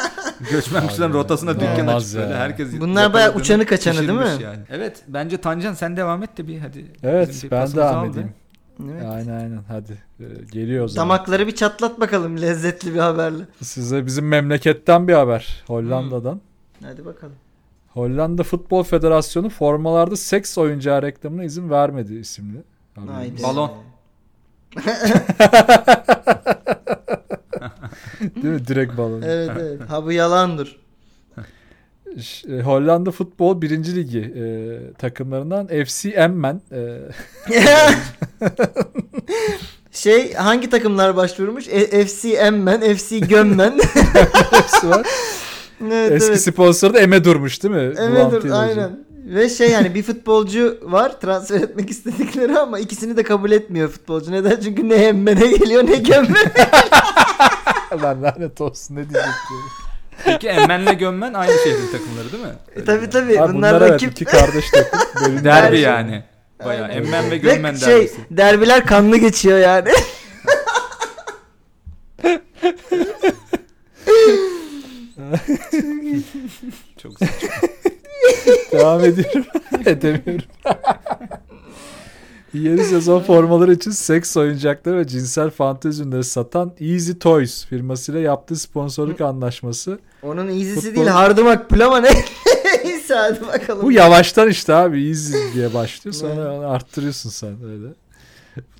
göçmen 0.50 0.86
kuşların 0.86 1.10
Abi, 1.10 1.18
rotasına 1.18 1.54
dükkan 1.54 1.74
inanılmaz 1.74 2.06
açıp 2.06 2.20
böyle 2.20 2.34
ya. 2.34 2.40
herkes 2.40 2.80
Bunlar 2.80 3.12
bayağı 3.12 3.34
uçanı 3.34 3.66
kaçanı 3.66 3.98
değil 3.98 4.10
mi? 4.10 4.42
Yani. 4.42 4.58
Evet 4.70 5.02
bence 5.08 5.38
Tancan 5.38 5.74
sen 5.74 5.96
devam 5.96 6.22
et 6.22 6.38
de 6.38 6.48
bir 6.48 6.58
hadi. 6.58 6.86
Evet 7.02 7.44
bir 7.44 7.50
ben 7.50 7.72
devam 7.72 8.10
edeyim. 8.10 8.32
Evet. 8.92 9.04
Aynen 9.10 9.40
aynen 9.40 9.60
hadi. 9.68 9.98
Ee, 10.20 10.24
geliyor 10.52 10.84
o 10.84 10.88
zaman. 10.88 11.08
Damakları 11.08 11.46
bir 11.46 11.54
çatlat 11.54 12.00
bakalım 12.00 12.42
lezzetli 12.42 12.94
bir 12.94 12.98
haberle. 12.98 13.44
Size 13.62 14.06
bizim 14.06 14.28
memleketten 14.28 15.08
bir 15.08 15.12
haber. 15.14 15.64
Hollanda'dan. 15.66 16.40
Hadi 16.84 17.04
bakalım. 17.04 17.34
Hollanda 17.98 18.42
Futbol 18.42 18.82
Federasyonu 18.82 19.50
formalarda 19.50 20.16
seks 20.16 20.58
oyuncağı 20.58 21.02
reklamına 21.02 21.44
izin 21.44 21.70
vermedi 21.70 22.14
isimli. 22.14 22.62
Haydi. 23.06 23.42
Balon. 23.42 23.72
Değil 28.20 28.54
mi? 28.54 28.66
Direkt 28.66 28.96
balon. 28.96 29.22
Evet 29.22 29.50
evet. 29.60 29.80
Ha 29.88 30.04
bu 30.04 30.12
yalandır. 30.12 30.80
E, 32.48 32.60
Hollanda 32.60 33.10
Futbol 33.10 33.62
1. 33.62 33.70
Ligi 33.70 34.18
e, 34.18 34.44
takımlarından 34.92 35.66
FC 35.66 36.08
Emmen 36.08 36.60
e, 36.72 36.98
Şey 39.92 40.34
hangi 40.34 40.70
takımlar 40.70 41.16
başvurmuş? 41.16 41.68
E- 41.68 42.06
FC 42.06 42.28
Emmen, 42.28 42.94
FC 42.96 43.18
Gömmen. 43.18 43.72
hepsi 44.50 44.90
var. 44.90 45.06
Evet, 45.84 46.12
Eski 46.12 46.30
evet. 46.30 46.40
sponsoru 46.42 46.94
da 46.94 47.00
Eme 47.00 47.24
Durmuş 47.24 47.62
değil 47.62 47.74
mi? 47.74 47.80
Evet 47.80 47.98
Bulantı'yla 47.98 48.42
dur, 48.42 48.50
aynen. 48.62 48.90
Ve 49.26 49.48
şey 49.48 49.70
yani 49.70 49.94
bir 49.94 50.02
futbolcu 50.02 50.78
var 50.82 51.20
transfer 51.20 51.60
etmek 51.60 51.90
istedikleri 51.96 52.58
ama 52.58 52.78
ikisini 52.78 53.16
de 53.16 53.22
kabul 53.22 53.50
etmiyor 53.50 53.88
futbolcu. 53.88 54.32
Neden? 54.32 54.60
Çünkü 54.64 54.88
ne 54.88 54.94
Emmen'e 54.94 55.46
geliyor 55.46 55.86
ne 55.86 55.96
Gömmen'e. 55.96 56.52
Lan 58.02 58.22
lanet 58.22 58.60
olsun 58.60 58.96
ne 58.96 59.00
diyecek. 59.10 59.30
Peki 60.24 60.48
Emmen'le 60.48 60.98
Gömmen 60.98 61.34
aynı 61.34 61.52
şehrin 61.64 61.92
takımları 61.92 62.32
değil 62.32 62.44
mi? 62.44 62.52
E, 62.76 62.84
tabii 62.84 63.10
tabii 63.10 63.40
Abi 63.40 63.54
bunlar 63.54 63.74
bunlar 63.74 63.80
evet 63.80 63.90
rakip. 63.92 64.10
iki 64.12 64.24
kardeş 64.24 64.64
takım. 64.70 65.00
Bölünmüş. 65.24 65.44
Derbi 65.44 65.76
Aynen. 65.76 65.80
yani. 65.90 66.24
Aynen. 66.64 66.90
Emmen 66.90 67.24
ve 67.26 67.30
Ve 67.30 67.36
Gömmen 67.36 67.74
şey 67.74 67.94
derbisi. 67.94 68.16
derbiler 68.30 68.86
kanlı 68.86 69.16
geçiyor 69.16 69.58
yani. 69.58 69.90
Çok 77.02 77.18
saçma. 77.18 77.48
Devam 78.72 79.04
ediyorum. 79.04 79.44
Edemiyorum. 79.86 80.44
Yeni 82.54 82.84
sezon 82.84 83.20
formaları 83.20 83.72
için 83.72 83.90
seks 83.90 84.36
oyuncakları 84.36 84.98
ve 84.98 85.06
cinsel 85.06 85.50
fantezi 85.50 86.02
ürünleri 86.02 86.24
satan 86.24 86.72
Easy 86.80 87.12
Toys 87.12 87.66
firmasıyla 87.66 88.20
yaptığı 88.20 88.56
sponsorluk 88.56 89.20
anlaşması. 89.20 89.98
Onun 90.22 90.48
iyisi 90.48 90.80
Futbol- 90.80 90.94
değil 90.94 91.06
hardı 91.06 91.44
makbul 91.44 91.80
ama 91.80 92.00
ne? 92.00 92.10
Neyse 92.84 93.14
hadi 93.14 93.46
bakalım. 93.46 93.82
Bu 93.86 93.92
yavaştan 93.92 94.48
işte 94.48 94.74
abi 94.74 95.08
easy 95.08 95.34
diye 95.54 95.74
başlıyor 95.74 96.14
sonra 96.14 96.68
arttırıyorsun 96.68 97.30
sen 97.30 97.56
öyle. 97.64 97.86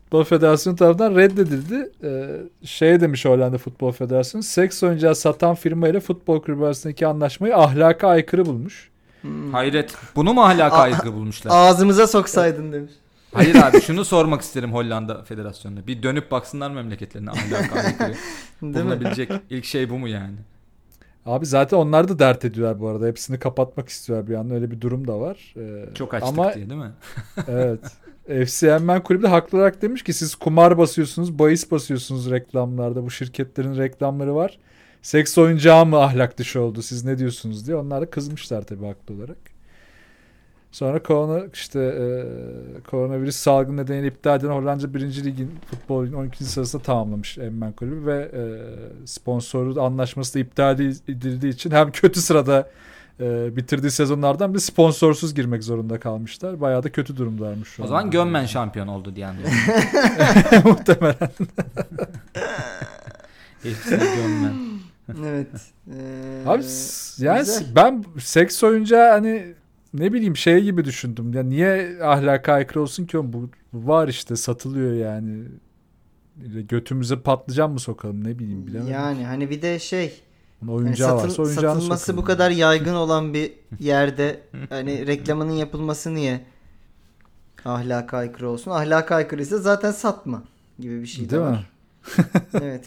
Futbol 0.09 0.25
Federasyonu 0.25 0.77
tarafından 0.77 1.17
reddedildi. 1.17 1.91
Ee, 2.03 2.67
şey 2.67 3.01
demiş 3.01 3.25
Hollanda 3.25 3.59
Futbol 3.59 3.93
Federasyonu 3.93 4.43
seks 4.43 4.83
oyuncağı 4.83 5.15
satan 5.15 5.55
firma 5.55 5.89
ile 5.89 6.01
futbol 6.01 6.43
kulübü 6.43 6.65
arasındaki 6.65 7.07
anlaşmayı 7.07 7.57
ahlaka 7.57 8.09
aykırı 8.09 8.47
bulmuş. 8.47 8.91
Hmm. 9.23 9.53
Hayret. 9.53 9.95
Bunu 10.17 10.35
mu 10.35 10.43
ahlaka 10.43 10.77
aykırı 10.77 11.13
bulmuşlar? 11.13 11.51
Ağzımıza 11.55 12.07
soksaydın 12.07 12.73
demiş. 12.73 12.93
Hayır 13.33 13.55
abi 13.65 13.81
şunu 13.81 14.05
sormak 14.05 14.41
isterim 14.41 14.73
Hollanda 14.73 15.23
Federasyonu'na. 15.25 15.87
Bir 15.87 16.03
dönüp 16.03 16.31
baksınlar 16.31 16.71
memleketlerine 16.71 17.31
ahlaka 17.31 17.81
aykırı. 17.81 18.15
Bulunabilecek 18.63 19.31
ilk 19.51 19.65
şey 19.65 19.91
bu 19.91 19.99
mu 19.99 20.09
yani? 20.09 20.37
Abi 21.27 21.47
zaten 21.47 21.77
onlar 21.77 22.09
da 22.09 22.19
dert 22.19 22.45
ediyorlar 22.45 22.81
bu 22.81 22.89
arada. 22.89 23.07
Hepsini 23.07 23.39
kapatmak 23.39 23.89
istiyorlar 23.89 24.29
bir 24.29 24.35
anda. 24.35 24.55
Öyle 24.55 24.71
bir 24.71 24.81
durum 24.81 25.09
da 25.09 25.21
var. 25.21 25.55
Ee, 25.57 25.95
Çok 25.95 26.15
açtık 26.15 26.29
Ama 26.29 26.55
diye 26.55 26.71
değil 26.71 26.81
mi? 26.81 26.93
evet. 27.49 27.81
FC 28.29 28.69
Emmen 28.69 29.03
Kulübü 29.03 29.23
de 29.23 29.29
haklı 29.29 29.59
olarak 29.59 29.83
demiş 29.83 30.03
ki 30.03 30.13
siz 30.13 30.35
kumar 30.35 30.79
basıyorsunuz, 30.79 31.39
bahis 31.39 31.71
basıyorsunuz 31.71 32.31
reklamlarda. 32.31 33.05
Bu 33.05 33.11
şirketlerin 33.11 33.77
reklamları 33.77 34.35
var. 34.35 34.59
Seks 35.03 35.39
oyuncağı 35.39 35.87
mı 35.87 35.99
ahlak 35.99 36.39
dışı 36.39 36.61
oldu 36.61 36.83
siz 36.83 37.05
ne 37.05 37.19
diyorsunuz 37.19 37.67
diye. 37.67 37.77
Onlar 37.77 38.01
da 38.01 38.11
kızmışlar 38.11 38.63
tabii 38.63 38.87
haklı 38.87 39.15
olarak. 39.15 39.39
Sonra 40.73 41.03
korona 41.03 41.47
işte 41.55 41.81
e, 41.81 42.07
koronavirüs 42.83 43.37
salgını 43.37 43.77
nedeniyle 43.77 44.07
iptal 44.07 44.39
edilen 44.39 44.53
Hollanda 44.53 44.95
1. 44.95 45.25
Lig'in 45.25 45.51
futbolun 45.71 46.13
12. 46.13 46.45
sırasında 46.45 46.83
tamamlamış 46.83 47.39
Emmen 47.39 47.73
Kulübü 47.73 48.07
ve 48.07 48.31
e, 48.35 48.43
sponsoru 49.07 49.83
anlaşması 49.83 50.35
da 50.35 50.39
iptal 50.39 50.81
edildiği 50.81 51.53
için 51.53 51.71
hem 51.71 51.91
kötü 51.91 52.21
sırada 52.21 52.71
e, 53.21 53.57
bitirdiği 53.57 53.91
sezonlardan 53.91 54.55
bir 54.55 54.59
sponsorsuz 54.59 55.35
girmek 55.35 55.65
zorunda 55.65 56.01
kalmışlar. 56.01 56.61
Bayağı 56.61 56.83
da 56.83 56.93
kötü 56.93 57.17
durumdaymış 57.17 57.69
şu 57.69 57.83
O 57.83 57.85
an. 57.85 57.89
zaman 57.89 58.11
Gömmen 58.11 58.47
şampiyon 58.47 58.89
oldu 58.89 59.17
diye 59.17 59.27
anlıyorum. 59.27 59.55
Muhtemelen. 60.65 61.15
FC 63.63 63.91
Gömmen. 63.97 64.53
Evet. 65.25 65.47
Ee, 65.95 66.43
Abi 66.47 66.63
yani 67.19 67.39
güzel. 67.39 67.67
ben 67.77 68.05
seks 68.19 68.63
oyuncağı 68.65 69.11
hani 69.11 69.55
ne 69.95 70.13
bileyim 70.13 70.37
şey 70.37 70.61
gibi 70.65 70.85
düşündüm. 70.85 71.33
Ya 71.35 71.43
niye 71.43 71.99
ahlaka 72.03 72.53
aykırı 72.53 72.83
olsun 72.83 73.07
ki 73.07 73.19
oğlum? 73.19 73.33
bu, 73.33 73.51
bu 73.73 73.89
var 73.89 74.09
işte 74.09 74.37
satılıyor 74.37 74.93
yani. 74.95 75.43
Götümüze 76.69 77.21
patlıcan 77.21 77.71
mı 77.71 77.81
sokalım 77.81 78.25
ne 78.25 78.39
bileyim 78.39 78.67
bilemedim. 78.67 78.93
Yani 78.93 79.25
hani 79.27 79.51
bir 79.51 79.63
de 79.63 79.79
şey 79.79 80.21
Bunun 80.63 80.73
oyuncağı 80.85 81.09
satıl- 81.11 81.29
varsa 81.29 81.43
oyuncağını 81.43 81.75
satılması 81.75 82.05
sokalım. 82.07 82.23
bu 82.23 82.27
kadar 82.27 82.51
yaygın 82.51 82.95
olan 82.95 83.35
bir 83.35 83.53
yerde 83.81 84.41
hani 84.69 85.07
reklamının 85.07 85.53
yapılması 85.53 86.15
niye 86.15 86.41
ahlaka 87.65 88.17
aykırı 88.17 88.51
olsun? 88.51 88.71
Ahlaka 88.71 89.15
aykırı 89.17 89.43
ise 89.43 89.59
zaten 89.59 89.93
satma 89.93 90.43
gibi 90.79 91.01
bir 91.03 91.07
şey 91.07 91.25
de 91.27 91.31
Değil 91.31 91.43
mi? 91.43 91.49
var. 91.49 91.71
evet. 92.63 92.85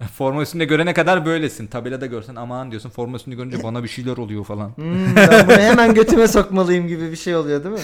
Forma 0.12 0.42
üstünde 0.42 0.64
görene 0.64 0.94
kadar 0.94 1.26
böylesin. 1.26 1.66
Tabelada 1.66 2.06
görsen 2.06 2.34
aman 2.34 2.70
diyorsun. 2.70 2.90
Forma 2.90 3.16
üstünde 3.16 3.36
görünce 3.36 3.62
bana 3.62 3.82
bir 3.82 3.88
şeyler 3.88 4.16
oluyor 4.16 4.44
falan. 4.44 4.76
Hmm, 4.76 5.16
ben 5.16 5.46
bunu 5.46 5.56
hemen 5.56 5.94
götüme 5.94 6.28
sokmalıyım 6.28 6.88
gibi 6.88 7.10
bir 7.10 7.16
şey 7.16 7.36
oluyor 7.36 7.64
değil 7.64 7.74
mi? 7.74 7.80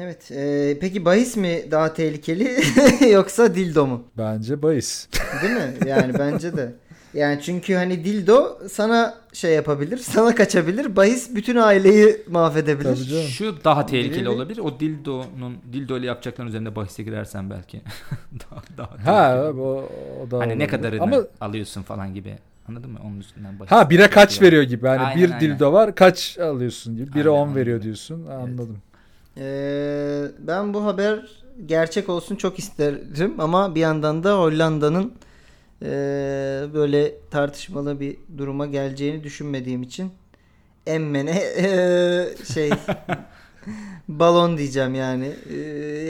evet. 0.00 0.30
e, 0.30 0.78
peki 0.80 1.04
bahis 1.04 1.36
mi 1.36 1.64
daha 1.70 1.94
tehlikeli 1.94 2.56
yoksa 3.10 3.54
dildo 3.54 3.86
mu? 3.86 4.04
Bence 4.18 4.62
bahis. 4.62 5.08
Değil 5.42 5.54
mi? 5.54 5.74
Yani 5.86 6.18
bence 6.18 6.56
de. 6.56 6.72
Yani 7.14 7.40
çünkü 7.42 7.74
hani 7.74 8.04
dildo 8.04 8.58
sana 8.70 9.14
şey 9.32 9.54
yapabilir, 9.54 9.96
sana 10.02 10.34
kaçabilir. 10.34 10.96
Bahis 10.96 11.34
bütün 11.34 11.56
aileyi 11.56 12.16
mahvedebilir. 12.28 12.94
Tabii 12.96 13.04
canım. 13.08 13.22
Şu 13.24 13.64
daha 13.64 13.86
tehlikeli 13.86 14.24
Biri- 14.24 14.28
olabilir. 14.28 14.58
O 14.58 14.80
dildonun 14.80 15.56
dildo 15.72 15.98
ile 15.98 16.06
yapacakların 16.06 16.48
üzerinde 16.48 16.76
bahise 16.76 17.02
girersen 17.02 17.50
belki. 17.50 17.80
daha, 18.32 18.62
daha 18.78 18.90
Ha 19.14 19.32
tehlikeli. 19.42 19.60
o, 19.60 19.88
o 20.26 20.30
da 20.30 20.38
Hani 20.38 20.58
ne 20.58 20.66
kadarını 20.66 21.02
Ama 21.02 21.16
alıyorsun 21.40 21.82
falan 21.82 22.14
gibi. 22.14 22.34
Anladın 22.68 22.90
mı? 22.90 22.98
Onun 23.04 23.20
üstünden 23.20 23.58
bahis. 23.58 23.70
ha 23.72 23.90
bire 23.90 24.10
kaç 24.10 24.42
veriyor 24.42 24.62
gibi. 24.62 24.86
Hani 24.86 25.00
Aynen, 25.00 25.22
bir 25.22 25.28
aynen. 25.34 25.40
dildo 25.40 25.72
var 25.72 25.94
kaç 25.94 26.38
alıyorsun 26.38 26.96
gibi. 26.96 27.14
Bire 27.14 27.28
Aynen, 27.30 27.40
10 27.50 27.54
veriyor 27.54 27.74
aynen. 27.76 27.84
diyorsun. 27.84 28.26
Anladım. 28.26 28.78
Ee, 29.38 30.22
ben 30.38 30.74
bu 30.74 30.84
haber 30.84 31.20
gerçek 31.66 32.08
olsun 32.08 32.36
çok 32.36 32.58
isterim 32.58 33.34
ama 33.40 33.74
bir 33.74 33.80
yandan 33.80 34.24
da 34.24 34.38
Hollanda'nın 34.38 35.12
ee, 35.82 36.64
böyle 36.74 37.14
tartışmalı 37.30 38.00
bir 38.00 38.16
duruma 38.38 38.66
geleceğini 38.66 39.24
düşünmediğim 39.24 39.82
için 39.82 40.12
emmene 40.86 41.42
ee, 41.56 42.28
şey 42.54 42.70
balon 44.08 44.58
diyeceğim 44.58 44.94
yani. 44.94 45.32
Ee, 45.52 45.56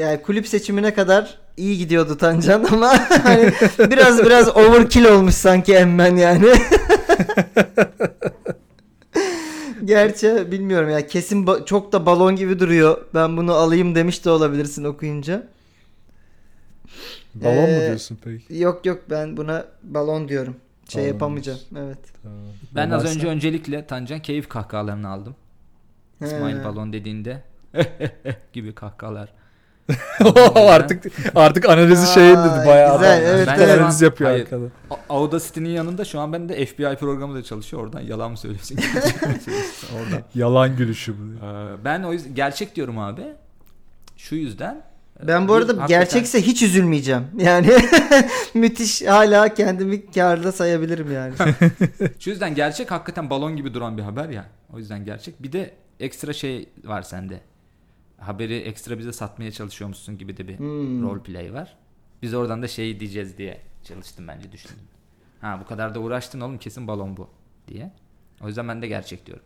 yani 0.00 0.22
kulüp 0.22 0.48
seçimine 0.48 0.94
kadar 0.94 1.38
iyi 1.56 1.78
gidiyordu 1.78 2.16
Tancan 2.18 2.64
ama 2.72 2.92
hani 3.22 3.52
biraz 3.78 4.24
biraz 4.24 4.56
overkill 4.56 5.04
olmuş 5.04 5.34
sanki 5.34 5.74
emmen 5.74 6.16
yani. 6.16 6.46
Gerçi 9.84 10.52
bilmiyorum 10.52 10.90
ya 10.90 11.06
kesin 11.06 11.46
ba- 11.46 11.64
çok 11.64 11.92
da 11.92 12.06
balon 12.06 12.36
gibi 12.36 12.58
duruyor. 12.58 12.98
Ben 13.14 13.36
bunu 13.36 13.52
alayım 13.52 13.94
demiş 13.94 14.24
de 14.24 14.30
olabilirsin 14.30 14.84
okuyunca. 14.84 15.42
Balon 17.34 17.54
mu 17.70 17.76
Ee, 17.76 17.86
diyorsun 17.86 18.18
peki? 18.24 18.58
Yok 18.58 18.86
yok 18.86 19.02
ben 19.10 19.36
buna 19.36 19.64
balon 19.82 20.28
diyorum. 20.28 20.56
Şey 20.88 21.02
Balon 21.02 21.12
yapamayacağım. 21.12 21.58
Evet. 21.78 21.98
Tamam. 22.22 22.38
Ben 22.74 22.90
az 22.90 23.02
Ömer 23.04 23.14
önce 23.14 23.26
öncelikle 23.26 23.86
Tancan 23.86 24.20
keyif 24.22 24.48
kahkahalarını 24.48 25.08
aldım. 25.08 25.34
İsmail 26.20 26.56
He. 26.58 26.64
balon 26.64 26.92
dediğinde 26.92 27.42
gibi 28.52 28.74
kahkahalar 28.74 29.32
artık 30.54 31.04
artık 31.34 31.68
analizi 31.68 32.14
şey 32.14 32.28
dedi 32.28 32.66
bayağı. 32.66 32.98
güzel, 32.98 33.22
evet, 33.22 33.46
Ben 33.46 33.58
evet. 33.58 33.70
analiz 33.80 34.00
yapıyor 34.02 34.30
Hayır. 34.30 34.42
arkada. 34.44 34.64
A- 34.90 35.14
Audacity'nin 35.14 35.68
yanında 35.68 36.04
şu 36.04 36.20
an 36.20 36.32
ben 36.32 36.48
de 36.48 36.66
FBI 36.66 36.96
programı 37.00 37.34
da 37.34 37.42
çalışıyor. 37.42 37.82
Oradan 37.82 38.00
yalan 38.00 38.30
mı 38.30 38.36
söylüyorsun? 38.36 38.78
Oradan. 39.94 40.22
Yalan 40.34 40.76
gülüşü 40.76 41.14
bu. 41.18 41.46
Ee, 41.46 41.84
ben 41.84 42.02
o 42.02 42.12
yüzden 42.12 42.34
gerçek 42.34 42.76
diyorum 42.76 42.98
abi. 42.98 43.22
Şu 44.16 44.34
yüzden. 44.36 44.82
Ben 45.26 45.48
bu 45.48 45.52
Bir 45.52 45.58
arada 45.58 45.72
hakikaten- 45.72 45.88
gerçekse 45.88 46.42
hiç 46.42 46.62
üzülmeyeceğim. 46.62 47.22
Yani 47.38 47.70
müthiş 48.54 49.02
hala 49.02 49.54
kendimi 49.54 50.10
karda 50.10 50.52
sayabilirim 50.52 51.12
yani. 51.12 51.34
Şu 52.18 52.30
yüzden 52.30 52.54
gerçek 52.54 52.90
hakikaten 52.90 53.30
balon 53.30 53.56
gibi 53.56 53.74
duran 53.74 53.98
bir 53.98 54.02
haber 54.02 54.28
ya. 54.28 54.46
O 54.72 54.78
yüzden 54.78 55.04
gerçek. 55.04 55.42
Bir 55.42 55.52
de 55.52 55.74
ekstra 56.00 56.32
şey 56.32 56.68
var 56.84 57.02
sende. 57.02 57.40
Haberi 58.18 58.56
ekstra 58.58 58.98
bize 58.98 59.12
satmaya 59.12 59.52
çalışıyormuşsun 59.52 60.18
gibi 60.18 60.36
de 60.36 60.48
bir 60.48 60.58
Hmm. 60.58 61.02
role 61.02 61.20
play 61.22 61.54
var. 61.54 61.76
Biz 62.22 62.34
oradan 62.34 62.62
da 62.62 62.68
şey 62.68 63.00
diyeceğiz 63.00 63.38
diye 63.38 63.60
çalıştım 63.84 64.28
bence 64.28 64.52
düşündüm. 64.52 64.84
Ha 65.40 65.58
bu 65.64 65.68
kadar 65.68 65.94
da 65.94 66.00
uğraştın 66.00 66.40
oğlum 66.40 66.58
kesin 66.58 66.86
balon 66.88 67.16
bu 67.16 67.28
diye. 67.68 67.92
O 68.44 68.46
yüzden 68.46 68.68
ben 68.68 68.82
de 68.82 68.86
gerçek 68.88 69.26
diyorum. 69.26 69.44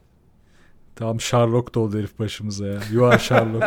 Tam 0.96 1.20
Sherlock 1.20 1.74
da 1.74 1.80
oldu 1.80 1.98
herif 1.98 2.18
başımıza 2.18 2.66
ya. 2.66 2.80
You 2.92 3.06
are 3.06 3.18
Sherlock. 3.18 3.62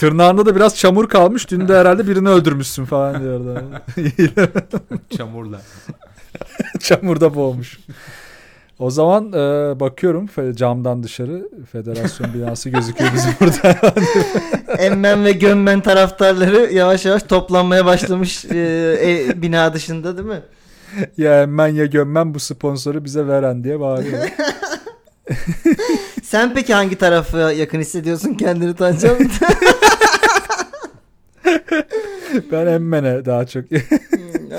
Tırnağında 0.00 0.46
da 0.46 0.56
biraz 0.56 0.76
çamur 0.76 1.08
kalmış. 1.08 1.50
Dün 1.50 1.68
de 1.68 1.76
herhalde 1.76 2.08
birini 2.08 2.28
öldürmüşsün 2.28 2.84
falan 2.84 3.22
diyordu. 3.22 3.64
Çamurla. 5.16 5.60
Çamurda 6.80 7.34
boğmuş. 7.34 7.78
O 8.78 8.90
zaman 8.90 9.32
e, 9.32 9.80
bakıyorum 9.80 10.28
camdan 10.54 11.02
dışarı 11.02 11.48
federasyon 11.72 12.34
binası 12.34 12.70
gözüküyor 12.70 13.10
bizim 13.14 13.32
burada. 13.40 13.92
Emmen 14.78 15.24
ve 15.24 15.32
gömmen 15.32 15.80
taraftarları 15.80 16.72
yavaş 16.72 17.04
yavaş 17.04 17.22
toplanmaya 17.22 17.86
başlamış 17.86 18.44
e, 18.44 18.58
e, 19.02 19.42
bina 19.42 19.74
dışında 19.74 20.16
değil 20.16 20.28
mi? 20.28 20.42
ya 21.16 21.42
emmen 21.42 21.68
ya 21.68 21.86
gömmen 21.86 22.34
bu 22.34 22.40
sponsoru 22.40 23.04
bize 23.04 23.26
veren 23.26 23.64
diye 23.64 23.80
bağırıyor. 23.80 24.18
Sen 26.30 26.54
peki 26.54 26.74
hangi 26.74 26.98
tarafa 26.98 27.52
yakın 27.52 27.80
hissediyorsun 27.80 28.34
kendini 28.34 28.74
Tancan? 28.74 29.16
ben 32.52 32.66
emmene 32.66 33.24
daha 33.24 33.46
çok. 33.46 33.70
Hmm, 33.70 33.78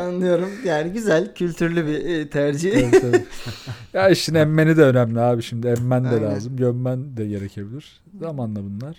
Anlıyorum. 0.01 0.49
Yani 0.65 0.91
güzel, 0.91 1.33
kültürlü 1.35 1.87
bir 1.87 2.05
e, 2.05 2.29
tercih. 2.29 2.73
Evet, 2.73 3.03
evet. 3.03 3.21
ya 3.93 4.09
işin 4.09 4.35
emmeni 4.35 4.77
de 4.77 4.83
önemli 4.83 5.19
abi 5.19 5.41
şimdi 5.41 5.67
emmen 5.67 6.03
de 6.03 6.09
Aynen. 6.09 6.23
lazım 6.23 6.57
gömmen 6.57 7.17
de 7.17 7.27
gerekebilir 7.27 8.01
zamanla 8.19 8.59
bunlar. 8.63 8.95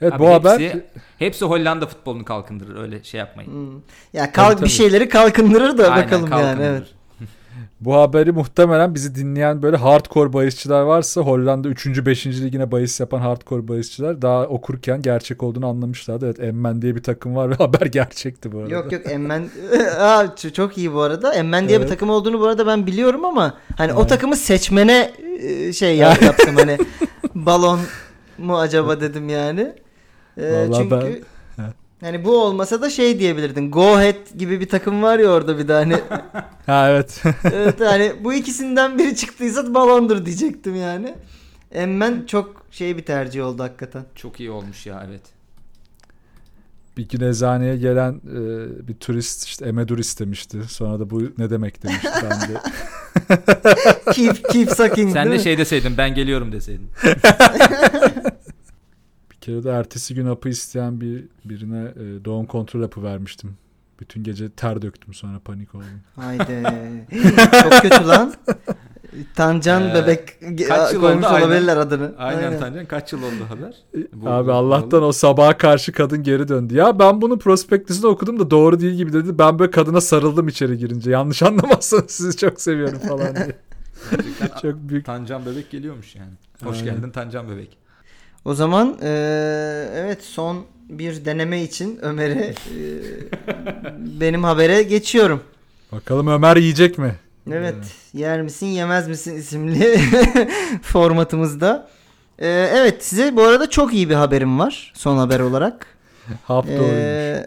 Evet 0.00 0.12
Abi 0.12 0.22
bu 0.22 0.28
haber 0.28 0.60
hepsi, 0.60 0.84
hepsi 1.18 1.44
Hollanda 1.44 1.86
futbolunu 1.86 2.24
kalkındırır 2.24 2.76
öyle 2.82 3.04
şey 3.04 3.18
yapmayın. 3.18 3.50
Hmm. 3.50 3.80
Ya 4.12 4.32
kalk 4.32 4.46
Tabii, 4.46 4.54
tabii. 4.56 4.64
bir 4.64 4.70
şeyleri 4.70 5.08
kalkındırır 5.08 5.78
da 5.78 5.90
Aynen, 5.90 6.04
bakalım 6.06 6.30
yani. 6.30 6.42
kalkındırır. 6.42 6.70
Evet. 6.70 6.86
Bu 7.84 7.94
haberi 7.94 8.32
muhtemelen 8.32 8.94
bizi 8.94 9.14
dinleyen 9.14 9.62
böyle 9.62 9.76
hardcore 9.76 10.32
bahisçiler 10.32 10.80
varsa 10.80 11.20
Hollanda 11.20 11.68
3. 11.68 11.86
5. 12.06 12.26
ligine 12.26 12.70
bahis 12.72 13.00
yapan 13.00 13.18
hardcore 13.20 13.68
bahisçiler 13.68 14.22
daha 14.22 14.42
okurken 14.46 15.02
gerçek 15.02 15.42
olduğunu 15.42 15.66
anlamışlardı. 15.66 16.26
Evet 16.26 16.40
Emmen 16.40 16.82
diye 16.82 16.94
bir 16.96 17.02
takım 17.02 17.36
var 17.36 17.50
ve 17.50 17.54
haber 17.58 17.86
gerçekti 17.86 18.52
bu 18.52 18.58
arada. 18.58 18.74
Yok 18.74 18.92
yok 18.92 19.02
Emmen 19.10 19.48
çok 20.54 20.78
iyi 20.78 20.92
bu 20.94 21.00
arada. 21.00 21.34
Emmen 21.34 21.68
diye 21.68 21.76
Evet. 21.78 21.86
bir 21.86 21.92
takım 21.94 22.10
olduğunu 22.10 22.40
bu 22.40 22.46
arada 22.46 22.66
ben 22.66 22.86
biliyorum 22.86 23.24
ama 23.24 23.54
hani 23.76 23.92
o 23.92 24.00
Evet. 24.00 24.08
takımı 24.08 24.36
seçmene 24.36 25.10
şey 25.74 25.96
ya- 25.96 26.16
yaptım 26.22 26.56
hani 26.56 26.78
balon 27.34 27.80
mu 28.38 28.58
acaba 28.58 29.00
dedim 29.00 29.28
yani. 29.28 29.72
E, 30.36 30.52
Vallahi 30.52 30.72
çünkü 30.82 30.90
ben- 30.90 31.31
hani 32.02 32.24
bu 32.24 32.42
olmasa 32.42 32.82
da 32.82 32.90
şey 32.90 33.18
diyebilirdin. 33.18 33.70
Go 33.70 33.94
Ahead 33.94 34.38
gibi 34.38 34.60
bir 34.60 34.68
takım 34.68 35.02
var 35.02 35.18
ya 35.18 35.28
orada 35.30 35.58
bir 35.58 35.68
de 35.68 35.72
hani. 35.72 35.96
Ha 36.66 36.90
evet. 36.90 37.22
evet 37.52 37.80
hani 37.80 38.12
bu 38.24 38.32
ikisinden 38.32 38.98
biri 38.98 39.16
çıktıysa 39.16 39.74
balondur 39.74 40.26
diyecektim 40.26 40.76
yani. 40.76 41.14
Emmen 41.72 42.26
çok 42.26 42.66
şey 42.70 42.96
bir 42.96 43.04
tercih 43.04 43.44
oldu 43.44 43.62
hakikaten. 43.62 44.04
Çok 44.14 44.40
iyi 44.40 44.50
olmuş 44.50 44.86
ya 44.86 45.06
evet. 45.08 45.22
bir 46.96 47.08
gün 47.08 47.20
eczaneye 47.20 47.76
gelen 47.76 48.12
e, 48.12 48.88
bir 48.88 48.94
turist 48.94 49.44
işte 49.46 49.66
emedur 49.66 49.98
istemişti. 49.98 50.58
Sonra 50.68 51.00
da 51.00 51.10
bu 51.10 51.22
ne 51.38 51.50
demek 51.50 51.82
demişti 51.82 52.08
ben 52.22 52.40
de. 52.40 52.60
Keep, 54.12 54.48
keep 54.48 54.70
sucking 54.70 55.12
Sen 55.12 55.26
de 55.26 55.34
mi? 55.34 55.40
şey 55.40 55.58
deseydin 55.58 55.96
ben 55.96 56.14
geliyorum 56.14 56.52
deseydin. 56.52 56.88
Kere 59.42 59.64
de 59.64 59.70
ertesi 59.70 60.14
gün 60.14 60.26
apı 60.26 60.48
isteyen 60.48 61.00
bir 61.00 61.24
birine 61.44 61.80
e, 61.84 62.24
doğum 62.24 62.46
kontrol 62.46 62.82
apı 62.82 63.02
vermiştim. 63.02 63.50
Bütün 64.00 64.24
gece 64.24 64.50
ter 64.50 64.82
döktüm 64.82 65.14
sonra 65.14 65.38
panik 65.44 65.74
oldum. 65.74 65.86
Haydi. 66.16 66.62
Çok 67.62 67.72
kötü 67.82 68.06
lan. 68.08 68.34
Tancan 69.34 69.90
Ee, 69.90 69.94
bebek 69.94 70.28
kaç 70.68 70.92
yıl 70.92 71.00
koymuş 71.00 71.24
oldu? 71.24 71.32
Aynen. 71.34 71.46
olabilirler 71.46 71.76
adını. 71.76 72.14
Aynen, 72.18 72.58
Tancan 72.60 72.86
kaç 72.86 73.12
yıl 73.12 73.22
oldu 73.22 73.44
haber? 73.48 73.74
Bu- 74.12 74.28
Abi 74.30 74.48
bu- 74.48 74.52
Allah'tan 74.52 75.02
o 75.02 75.12
sabaha 75.12 75.58
karşı 75.58 75.92
kadın 75.92 76.22
geri 76.22 76.48
döndü. 76.48 76.74
Ya 76.74 76.98
ben 76.98 77.22
bunu 77.22 77.38
prospektüsünde 77.38 78.06
okudum 78.06 78.38
da 78.40 78.50
doğru 78.50 78.80
değil 78.80 78.92
gibi 78.94 79.12
dedi. 79.12 79.38
Ben 79.38 79.58
böyle 79.58 79.70
kadına 79.70 80.00
sarıldım 80.00 80.48
içeri 80.48 80.78
girince. 80.78 81.10
Yanlış 81.10 81.42
anlamazsanız 81.48 82.10
sizi 82.10 82.36
çok 82.36 82.60
seviyorum 82.60 82.98
falan 82.98 83.34
diye. 83.36 83.56
Gerçekten 84.10 84.48
çok 84.62 84.88
büyük. 84.88 85.06
Tancan 85.06 85.46
bebek 85.46 85.70
geliyormuş 85.70 86.16
yani. 86.16 86.32
Hoş 86.64 86.80
Aynen. 86.80 86.94
geldin 86.94 87.10
Tancan 87.10 87.48
bebek. 87.48 87.81
O 88.44 88.54
zaman 88.54 88.98
eee, 89.02 89.08
evet 89.94 90.24
son 90.24 90.64
bir 90.88 91.24
deneme 91.24 91.62
için 91.62 91.98
Ömer'e 92.02 92.54
eee, 92.76 93.00
benim 94.20 94.44
habere 94.44 94.82
geçiyorum. 94.82 95.42
Bakalım 95.92 96.26
Ömer 96.26 96.56
yiyecek 96.56 96.98
mi? 96.98 97.14
Evet. 97.52 97.74
Yer 98.14 98.42
misin 98.42 98.66
yemez 98.66 99.08
misin 99.08 99.36
isimli 99.36 99.98
formatımızda. 100.82 101.88
Eee, 102.40 102.70
evet 102.76 103.04
size 103.04 103.36
bu 103.36 103.42
arada 103.42 103.70
çok 103.70 103.94
iyi 103.94 104.10
bir 104.10 104.14
haberim 104.14 104.58
var 104.58 104.92
son 104.96 105.16
haber 105.16 105.40
olarak. 105.40 105.86
Hap 106.44 106.66
doğruymuş. 106.66 107.20
Ee, 107.20 107.46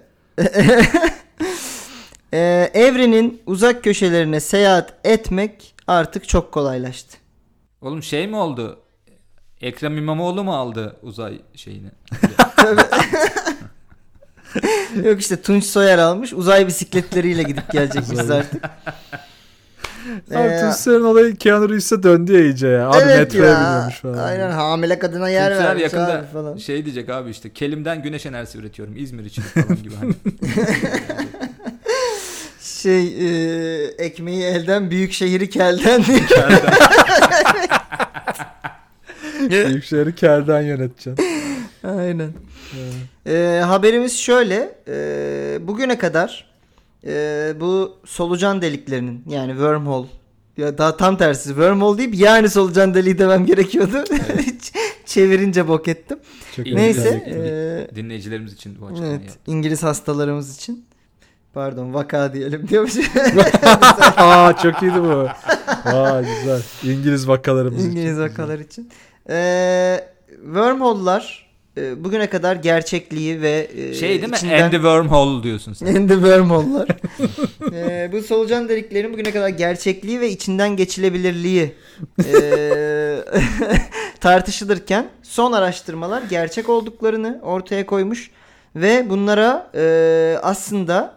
Ee, 2.34 2.72
evrenin 2.74 3.42
uzak 3.46 3.84
köşelerine 3.84 4.40
seyahat 4.40 4.94
etmek 5.04 5.76
artık 5.88 6.28
çok 6.28 6.52
kolaylaştı. 6.52 7.18
Oğlum 7.82 8.04
şey 8.04 8.28
mi 8.28 8.36
oldu? 8.36 8.80
Ekrem 9.62 9.98
İmamoğlu 9.98 10.44
mu 10.44 10.56
aldı 10.56 10.96
uzay 11.02 11.40
şeyini? 11.56 11.88
Yok 15.06 15.20
işte 15.22 15.42
Tunç 15.42 15.64
Soyer 15.64 15.98
almış 15.98 16.34
uzay 16.34 16.68
bisikletleriyle 16.68 17.44
gidip 17.44 17.72
gelecekmişiz 17.72 18.32
artık. 18.32 18.64
Abi 20.32 20.48
Ee, 20.48 20.60
Tunçer'in 20.62 21.04
olayı 21.04 21.36
Keanu 21.36 21.70
Reeves'e 21.70 22.04
döndü 22.04 22.34
ya 22.34 22.40
iyice 22.44 22.68
ya. 22.68 22.90
Abi 22.90 22.98
evet 22.98 23.18
metroya 23.18 23.52
ya. 23.52 23.60
biniyormuş 23.60 23.96
falan. 24.00 24.18
Aynen 24.18 24.52
hamile 24.52 25.00
kadına 25.00 25.30
yer 25.30 25.50
Türkler 25.50 25.66
vermiş 25.66 25.84
yakında 25.84 26.14
abi 26.14 26.28
falan. 26.34 26.58
şey 26.58 26.86
diyecek 26.86 27.10
abi 27.10 27.30
işte 27.30 27.54
Kelim'den 27.54 28.04
güneş 28.04 28.26
enerjisi 28.26 28.58
üretiyorum 28.58 28.94
İzmir 28.98 29.26
için 29.26 29.42
falan 29.42 29.78
gibi 29.84 29.96
hani. 29.96 30.14
Şey 32.62 33.08
e, 33.08 33.84
ekmeği 33.98 34.44
elden 34.44 34.92
büyük 34.92 35.14
şehri 35.14 35.50
kelden 35.50 36.06
diye. 36.06 36.20
şehri 39.82 40.16
kelden 40.16 40.62
yöneteceksin. 40.62 41.26
Aynen. 41.84 42.30
Ee, 43.28 43.62
haberimiz 43.66 44.18
şöyle. 44.20 44.76
Ee, 44.88 45.58
bugüne 45.62 45.98
kadar 45.98 46.46
e, 47.06 47.54
bu 47.60 47.98
solucan 48.06 48.62
deliklerinin 48.62 49.24
yani 49.30 49.52
wormhole 49.52 50.08
ya 50.58 50.78
daha 50.78 50.98
tam 50.98 51.18
tersi 51.18 51.48
wormhole 51.48 51.98
deyip 51.98 52.16
yani 52.16 52.50
solucan 52.50 52.94
deliği 52.94 53.18
demem 53.18 53.46
gerekiyordu. 53.46 54.04
Çevirince 55.06 55.68
bok 55.68 55.88
ettim. 55.88 56.20
Çok 56.56 56.66
Neyse. 56.66 57.24
ee, 57.28 57.96
Dinleyicilerimiz 57.96 58.54
için 58.54 58.82
bu 58.82 58.86
açıklamayı 58.86 59.14
evet, 59.14 59.30
yaptım. 59.30 59.54
İngiliz 59.54 59.84
hastalarımız 59.84 60.56
için. 60.56 60.86
Pardon 61.54 61.94
vaka 61.94 62.34
diyelim 62.34 62.68
diyormuş. 62.68 62.94
Aa 64.18 64.58
çok 64.64 64.82
iyiydi 64.82 65.02
bu. 65.04 65.28
Aa 65.90 66.22
güzel. 66.22 66.62
İngiliz 66.84 67.28
vakalarımız 67.28 67.86
İngiliz 67.86 68.12
için. 68.12 68.22
vakalar 68.22 68.60
için. 68.60 68.90
Ee, 69.30 70.04
wormhole'lar 70.44 71.46
e, 71.78 72.04
bugüne 72.04 72.28
kadar 72.30 72.56
gerçekliği 72.56 73.42
ve 73.42 73.68
e, 73.78 73.94
Şey 73.94 74.10
değil 74.10 74.30
mi? 74.30 74.36
içinden- 74.36 74.62
And 74.64 74.72
the 74.72 74.78
wormhole 74.78 75.44
diyorsun 75.44 75.74
sen. 75.74 75.86
And 75.96 76.10
the 76.10 76.16
wormhole'lar. 76.16 76.88
Ee, 77.74 78.10
bu 78.12 78.22
solucan 78.22 78.70
deliklerin 78.70 79.14
bugüne 79.14 79.32
kadar 79.32 79.50
gerçekliği 79.50 80.20
ve 80.22 80.30
içinden 80.30 80.76
geçilebilirliği 80.76 81.74
ee, 82.26 83.16
tartışılırken 84.20 85.08
son 85.24 85.52
araştırmalar 85.52 86.22
gerçek 86.30 86.70
olduklarını 86.70 87.40
ortaya 87.44 87.86
koymuş 87.86 88.32
ve 88.76 89.10
bunlara 89.10 89.72
ee, 89.76 90.38
aslında 90.42 91.16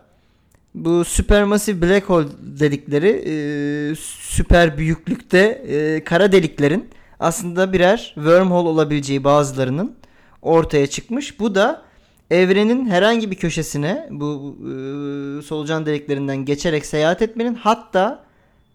bu 0.75 1.05
supermassive 1.05 1.83
black 1.83 2.09
hole 2.09 2.27
dedikleri 2.41 3.09
ee, 3.27 3.95
süper 4.01 4.79
büyüklükte 4.79 5.39
ee, 5.69 6.05
kara 6.05 6.33
deliklerin 6.33 6.89
aslında 7.21 7.73
birer 7.73 8.13
wormhole 8.15 8.69
olabileceği 8.69 9.25
bazılarının 9.25 9.97
ortaya 10.43 10.87
çıkmış. 10.87 11.41
Bu 11.41 11.55
da 11.55 11.83
evrenin 12.31 12.87
herhangi 12.87 13.31
bir 13.31 13.37
köşesine 13.37 14.09
bu 14.11 14.57
e, 14.59 15.43
solucan 15.43 15.87
deliklerinden 15.87 16.45
geçerek 16.45 16.87
seyahat 16.87 17.23
etmenin 17.23 17.55
hatta 17.55 18.25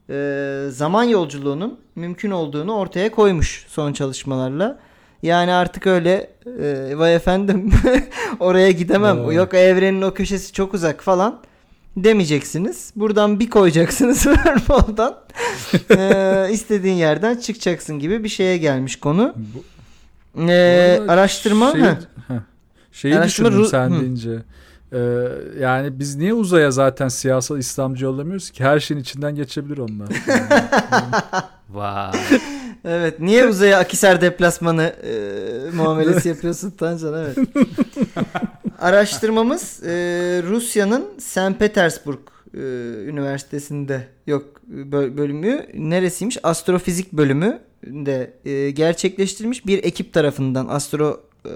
e, 0.09 0.67
zaman 0.69 1.03
yolculuğunun 1.03 1.79
mümkün 1.95 2.31
olduğunu 2.31 2.75
ortaya 2.75 3.11
koymuş 3.11 3.65
son 3.69 3.93
çalışmalarla. 3.93 4.79
Yani 5.23 5.51
artık 5.51 5.87
öyle 5.87 6.29
e, 6.61 6.97
vay 6.97 7.15
efendim 7.15 7.71
oraya 8.39 8.71
gidemem. 8.71 9.19
Evet. 9.19 9.35
Yok 9.35 9.53
evrenin 9.53 10.01
o 10.01 10.13
köşesi 10.13 10.53
çok 10.53 10.73
uzak 10.73 11.03
falan 11.03 11.41
demeyeceksiniz. 11.97 12.91
Buradan 12.95 13.39
bir 13.39 13.49
koyacaksınız 13.49 14.17
wormhole'dan. 14.23 15.15
e, 15.97 16.47
istediğin 16.53 16.95
yerden 16.95 17.35
çıkacaksın 17.37 17.99
gibi 17.99 18.23
bir 18.23 18.29
şeye 18.29 18.57
gelmiş 18.57 18.95
konu. 18.95 19.33
Bu, 19.35 19.63
E, 20.41 20.97
bu 20.99 21.01
arada 21.01 21.11
araştırma 21.13 21.71
şeyi, 21.71 21.83
heh. 21.83 21.95
heh. 22.27 22.35
şeyi 22.91 23.17
Araştırma 23.17 23.49
düşündüm 23.49 23.69
sen 23.69 23.89
Hı. 23.89 24.01
deyince. 24.01 24.39
Ee, 24.93 24.99
yani 25.61 25.99
biz 25.99 26.15
niye 26.15 26.33
uzaya 26.33 26.71
zaten 26.71 27.07
siyasal 27.07 27.57
İslamcı 27.57 28.05
yollamıyoruz 28.05 28.49
ki? 28.49 28.63
Her 28.63 28.79
şeyin 28.79 29.01
içinden 29.01 29.35
geçebilir 29.35 29.77
onlar. 29.77 30.07
Vay. 31.69 32.11
Evet. 32.85 33.19
Niye 33.19 33.47
uzaya 33.47 33.79
Akisar 33.79 34.21
deplasmanı 34.21 34.83
e, 34.83 35.75
muamelesi 35.75 36.29
yapıyorsun 36.29 36.71
Tancan? 36.71 37.13
Evet. 37.13 37.37
Araştırmamız 38.79 39.83
e, 39.83 39.89
Rusya'nın 40.47 41.05
St. 41.19 41.59
Petersburg 41.59 42.19
e, 42.53 42.59
Üniversitesi'nde 43.07 44.07
yok 44.27 44.61
bö- 44.73 45.17
bölümü 45.17 45.65
neresiymiş? 45.73 46.37
Astrofizik 46.43 47.13
bölümü 47.13 47.59
de 47.83 48.33
e, 48.45 48.71
gerçekleştirilmiş 48.71 49.65
bir 49.65 49.83
ekip 49.83 50.13
tarafından 50.13 50.67
astro 50.67 51.21
e, 51.45 51.51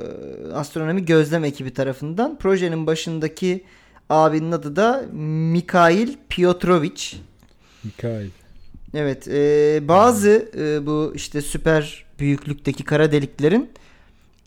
astronomi 0.53 1.05
gözlem 1.05 1.43
ekibi 1.43 1.73
tarafından 1.73 2.37
projenin 2.37 2.87
başındaki 2.87 3.63
abinin 4.09 4.51
adı 4.51 4.75
da 4.75 5.05
Mikhail 5.51 6.15
Piotrovich. 6.29 7.15
Mikail. 7.83 8.29
Evet, 8.93 9.27
e, 9.27 9.79
bazı 9.87 10.51
e, 10.57 10.85
bu 10.85 11.11
işte 11.15 11.41
süper 11.41 12.05
büyüklükteki 12.19 12.83
kara 12.83 13.11
deliklerin 13.11 13.69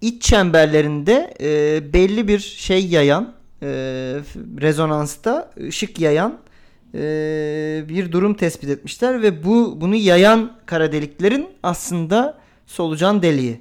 iç 0.01 0.23
çemberlerinde 0.23 1.35
e, 1.41 1.93
belli 1.93 2.29
bir 2.29 2.39
şey 2.39 2.87
yayan, 2.87 3.35
e, 3.63 3.67
rezonansta 4.61 5.53
ışık 5.69 6.01
yayan 6.01 6.39
e, 6.95 7.85
bir 7.89 8.13
durum 8.13 8.35
tespit 8.35 8.71
etmişler 8.71 9.23
ve 9.23 9.45
bu 9.45 9.81
bunu 9.81 9.95
yayan 9.95 10.53
kara 10.67 10.93
deliklerin 10.93 11.49
aslında 11.63 12.39
solucan 12.67 13.23
deliği 13.23 13.61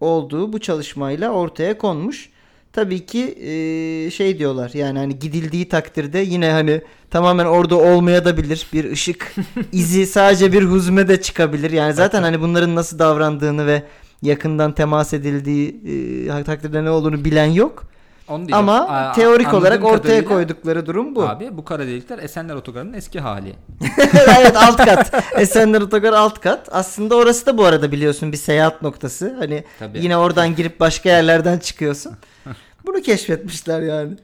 olduğu 0.00 0.52
bu 0.52 0.58
çalışmayla 0.58 1.30
ortaya 1.30 1.78
konmuş. 1.78 2.30
Tabii 2.74 3.06
ki 3.06 3.22
e, 3.40 4.10
şey 4.10 4.38
diyorlar 4.38 4.70
yani 4.74 4.98
hani 4.98 5.18
gidildiği 5.18 5.68
takdirde 5.68 6.18
yine 6.18 6.50
hani 6.50 6.82
tamamen 7.10 7.44
orada 7.44 7.76
olmaya 7.76 8.24
da 8.24 8.36
bilir. 8.36 8.66
Bir 8.72 8.92
ışık 8.92 9.34
izi 9.72 10.06
sadece 10.06 10.52
bir 10.52 10.62
huzme 10.62 11.08
de 11.08 11.22
çıkabilir. 11.22 11.70
Yani 11.70 11.92
zaten 11.92 12.22
hani 12.22 12.40
bunların 12.40 12.74
nasıl 12.74 12.98
davrandığını 12.98 13.66
ve 13.66 13.82
yakından 14.22 14.72
temas 14.72 15.12
edildiği 15.12 15.80
e, 16.28 16.44
takdirde 16.44 16.84
ne 16.84 16.90
olduğunu 16.90 17.24
bilen 17.24 17.46
yok. 17.46 17.84
Onu 18.28 18.38
diyeceğim. 18.38 18.68
Ama 18.68 18.88
Aa, 18.88 19.12
teorik 19.12 19.54
olarak 19.54 19.84
ortaya 19.84 20.24
koydukları 20.24 20.86
durum 20.86 21.14
bu. 21.14 21.22
Abi 21.28 21.56
bu 21.56 21.64
kara 21.64 21.86
delikler 21.86 22.18
Esenler 22.18 22.54
Otogarı'nın 22.54 22.92
eski 22.92 23.20
hali. 23.20 23.54
evet 24.38 24.56
alt 24.56 24.76
kat. 24.76 25.24
Esenler 25.36 25.80
Otogar 25.80 26.12
alt 26.12 26.40
kat. 26.40 26.68
Aslında 26.72 27.14
orası 27.16 27.46
da 27.46 27.58
bu 27.58 27.64
arada 27.64 27.92
biliyorsun 27.92 28.32
bir 28.32 28.36
seyahat 28.36 28.82
noktası. 28.82 29.36
Hani 29.38 29.64
Tabii. 29.78 29.98
yine 30.02 30.16
oradan 30.16 30.54
girip 30.54 30.80
başka 30.80 31.08
yerlerden 31.08 31.58
çıkıyorsun. 31.58 32.12
Bunu 32.86 33.02
keşfetmişler 33.02 33.80
yani. 33.82 34.16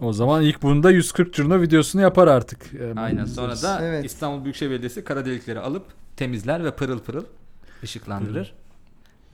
O 0.00 0.12
zaman 0.12 0.42
ilk 0.42 0.62
bunda 0.62 0.90
140 0.90 1.34
curno 1.34 1.60
videosunu 1.62 2.02
yapar 2.02 2.28
artık. 2.28 2.58
Ee, 2.74 3.00
Aynen. 3.00 3.24
Sonra 3.24 3.62
da 3.62 3.78
Evet. 3.82 4.04
İstanbul 4.04 4.44
Büyükşehir 4.44 4.70
Belediyesi 4.70 5.04
kara 5.04 5.26
delikleri 5.26 5.60
alıp 5.60 5.84
temizler 6.16 6.64
ve 6.64 6.70
pırıl 6.70 6.98
pırıl 6.98 7.24
ışıklandırır. 7.84 8.54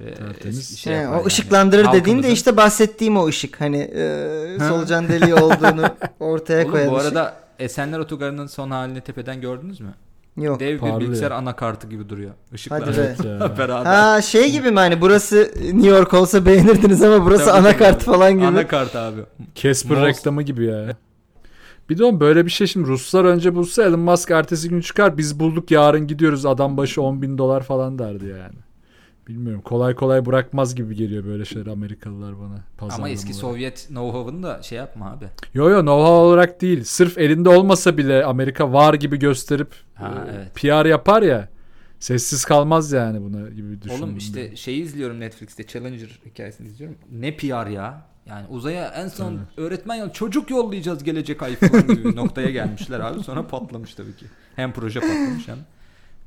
Ve 0.01 0.15
Tertemiz. 0.15 0.79
şey 0.79 0.95
He, 0.95 1.09
o 1.09 1.13
yani. 1.13 1.25
ışıklandırır 1.27 1.93
dediğin 1.93 2.19
de 2.19 2.23
Halkımızın- 2.23 2.33
işte 2.33 2.57
bahsettiğim 2.57 3.17
o 3.17 3.27
ışık. 3.27 3.61
Hani 3.61 3.77
e, 3.79 4.59
solucan 4.69 5.09
deliği 5.09 5.35
olduğunu 5.35 5.85
ortaya 6.21 6.63
Oğlum, 6.63 6.71
koyan 6.73 6.91
bu 6.91 6.97
ışık. 6.97 7.07
arada 7.09 7.37
Esenler 7.59 7.99
Otogarı'nın 7.99 8.47
son 8.47 8.71
halini 8.71 9.01
tepeden 9.01 9.41
gördünüz 9.41 9.81
mü? 9.81 9.95
Yok. 10.37 10.61
Dev 10.61 10.75
bir 10.75 10.79
Parlıyor. 10.79 11.01
bilgisayar 11.01 11.31
anakartı 11.31 11.87
gibi 11.87 12.09
duruyor. 12.09 12.31
Işıklar 12.55 12.83
Hadi 12.83 12.97
be. 12.97 13.15
Beraber. 13.59 13.85
Ha 13.85 14.23
şey 14.23 14.53
gibi 14.53 14.71
mi 14.71 14.79
hani 14.79 15.01
burası 15.01 15.51
New 15.63 15.89
York 15.89 16.15
olsa 16.15 16.47
beğenirdiniz 16.47 17.03
ama 17.03 17.25
burası 17.25 17.45
Tabii, 17.45 17.59
anakart 17.59 18.03
falan 18.03 18.33
gibi. 18.33 18.47
Anakart 18.47 18.97
abi. 18.97 19.21
Casper 19.55 19.97
Mouse- 19.97 20.07
reklamı 20.07 20.43
gibi 20.43 20.65
ya. 20.65 20.97
Bir 21.91 21.99
de 21.99 22.05
oğlum 22.05 22.21
böyle 22.21 22.47
bir 22.47 22.51
şey 22.51 22.67
şimdi 22.67 22.89
Ruslar 22.89 23.25
önce 23.25 23.55
bulsa 23.55 23.83
Elon 23.83 24.01
Musk 24.01 24.31
ertesi 24.31 24.69
gün 24.69 24.81
çıkar 24.81 25.19
biz 25.19 25.41
bulduk 25.41 25.71
yarın 25.71 26.07
gidiyoruz 26.07 26.47
adam 26.47 26.77
başı 26.77 27.03
10 27.03 27.23
bin 27.23 27.39
dolar 27.39 27.63
falan 27.63 27.99
derdi 27.99 28.27
yani. 28.27 28.55
Bilmiyorum 29.31 29.63
kolay 29.65 29.95
kolay 29.95 30.27
bırakmaz 30.27 30.75
gibi 30.75 30.95
geliyor 30.95 31.25
böyle 31.25 31.45
şeyler 31.45 31.67
Amerikalılar 31.67 32.35
bana. 32.41 32.91
Ama 32.95 33.09
eski 33.09 33.27
olarak. 33.27 33.41
Sovyet 33.41 33.89
know-how'ını 33.89 34.43
da 34.43 34.63
şey 34.63 34.79
yapma 34.79 35.11
abi. 35.11 35.25
Yo 35.55 35.71
yo 35.71 35.81
know-how 35.81 36.21
olarak 36.21 36.61
değil. 36.61 36.85
Sırf 36.85 37.19
elinde 37.19 37.49
olmasa 37.49 37.97
bile 37.97 38.25
Amerika 38.25 38.73
var 38.73 38.95
gibi 38.95 39.19
gösterip 39.19 39.75
Ha, 39.95 40.25
e, 40.29 40.31
evet. 40.37 40.55
PR 40.55 40.87
yapar 40.87 41.23
ya. 41.23 41.49
Sessiz 41.99 42.45
kalmaz 42.45 42.93
yani 42.93 43.23
buna 43.23 43.49
gibi 43.49 43.83
düşündüm. 43.83 44.03
Oğlum 44.03 44.17
işte 44.17 44.57
şeyi 44.57 44.83
izliyorum 44.83 45.21
Netflix'te 45.21 45.67
Challenger 45.67 46.21
hikayesini 46.27 46.69
izliyorum. 46.69 46.97
Ne 47.13 47.37
PR 47.37 47.67
ya? 47.67 48.07
Yani 48.27 48.47
uzaya 48.49 48.89
en 48.89 49.09
son 49.09 49.41
öğretmen 49.57 49.95
yol 49.95 50.11
çocuk 50.11 50.51
yollayacağız 50.51 51.05
gelecek 51.05 51.43
ay 51.43 51.57
falan 51.57 51.87
gibi 51.87 52.17
noktaya 52.17 52.51
gelmişler 52.51 53.01
abi. 53.01 53.23
Sonra 53.23 53.47
patlamış 53.47 53.95
tabii 53.95 54.17
ki. 54.17 54.27
Hem 54.57 54.73
proje 54.73 55.01
patlamış 55.01 55.49
hem 55.49 55.59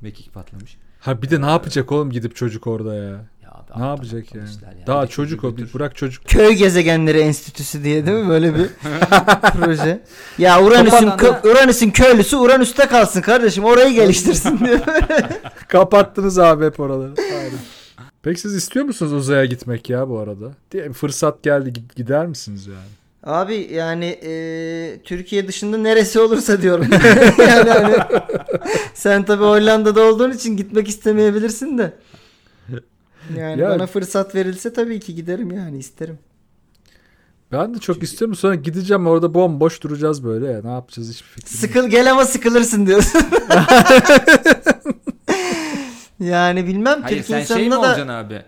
mekik 0.00 0.34
patlamış. 0.34 0.76
Ha 1.04 1.22
bir 1.22 1.30
de 1.30 1.40
ne 1.40 1.46
yapacak 1.50 1.92
oğlum 1.92 2.10
gidip 2.10 2.36
çocuk 2.36 2.66
orada 2.66 2.94
ya? 2.94 3.02
Ya 3.42 3.50
abi, 3.50 3.82
Ne 3.82 3.86
yapacak 3.86 4.34
yani? 4.34 4.44
atlamışlar 4.44 4.80
ya. 4.80 4.86
Daha 4.86 5.06
çocuk 5.06 5.44
o 5.44 5.56
bir 5.56 5.74
bırak 5.74 5.96
çocuk. 5.96 6.24
Köy 6.24 6.52
Gezegenleri 6.54 7.18
Enstitüsü 7.18 7.84
diye 7.84 8.06
değil 8.06 8.18
mi 8.18 8.28
böyle 8.28 8.54
bir 8.54 8.66
proje? 9.60 10.02
Ya 10.38 10.62
Uranüs'ün 10.62 11.08
kö- 11.08 11.50
Uranüs'ün 11.52 11.90
köylüsü 11.90 12.36
Uranüs'te 12.36 12.86
kalsın 12.86 13.20
kardeşim 13.20 13.64
orayı 13.64 13.94
geliştirsin 13.94 14.58
diye. 14.58 14.80
Kapattınız 15.68 16.38
abi 16.38 16.64
hep 16.64 16.80
oraları. 16.80 17.14
Aynen. 17.18 17.50
Peki 18.22 18.40
siz 18.40 18.54
istiyor 18.54 18.84
musunuz 18.84 19.12
uzaya 19.12 19.44
gitmek 19.44 19.90
ya 19.90 20.08
bu 20.08 20.18
arada? 20.18 20.52
Diye 20.72 20.92
fırsat 20.92 21.42
geldi 21.42 21.68
gid- 21.68 21.94
gider 21.96 22.26
misiniz 22.26 22.66
yani? 22.66 22.78
Abi 23.24 23.68
yani 23.72 24.04
e, 24.04 25.00
Türkiye 25.04 25.48
dışında 25.48 25.78
neresi 25.78 26.20
olursa 26.20 26.62
diyorum. 26.62 26.86
yani 27.38 27.70
hani, 27.70 27.96
sen 28.94 29.24
tabii 29.24 29.44
Hollanda'da 29.44 30.02
olduğun 30.02 30.30
için 30.30 30.56
gitmek 30.56 30.88
istemeyebilirsin 30.88 31.78
de. 31.78 31.92
Yani 33.36 33.60
Ya- 33.60 33.70
bana 33.70 33.86
fırsat 33.86 34.34
verilse 34.34 34.72
tabii 34.72 35.00
ki 35.00 35.14
giderim 35.14 35.50
yani 35.50 35.78
isterim. 35.78 36.18
Ben 37.52 37.74
de 37.74 37.78
çok 37.78 38.02
istiyorum 38.02 38.34
sonra 38.34 38.54
gideceğim 38.54 39.06
orada 39.06 39.34
bomboş 39.34 39.82
duracağız 39.82 40.24
böyle 40.24 40.46
ya. 40.46 40.62
Ne 40.62 40.70
yapacağız 40.70 41.10
hiçbir 41.10 41.28
fikrim 41.28 41.44
yok. 41.52 41.60
Sıkıl 41.60 41.88
gel 41.88 42.10
ama 42.10 42.24
sıkılırsın 42.24 42.86
diyorsun. 42.86 43.20
yani 46.20 46.66
bilmem 46.66 47.02
Hayır 47.02 47.16
Türk 47.16 47.26
sen 47.26 47.42
şey 47.42 47.64
mi 47.64 47.70
da 47.70 47.78
olacaksın 47.78 48.08
abi? 48.08 48.42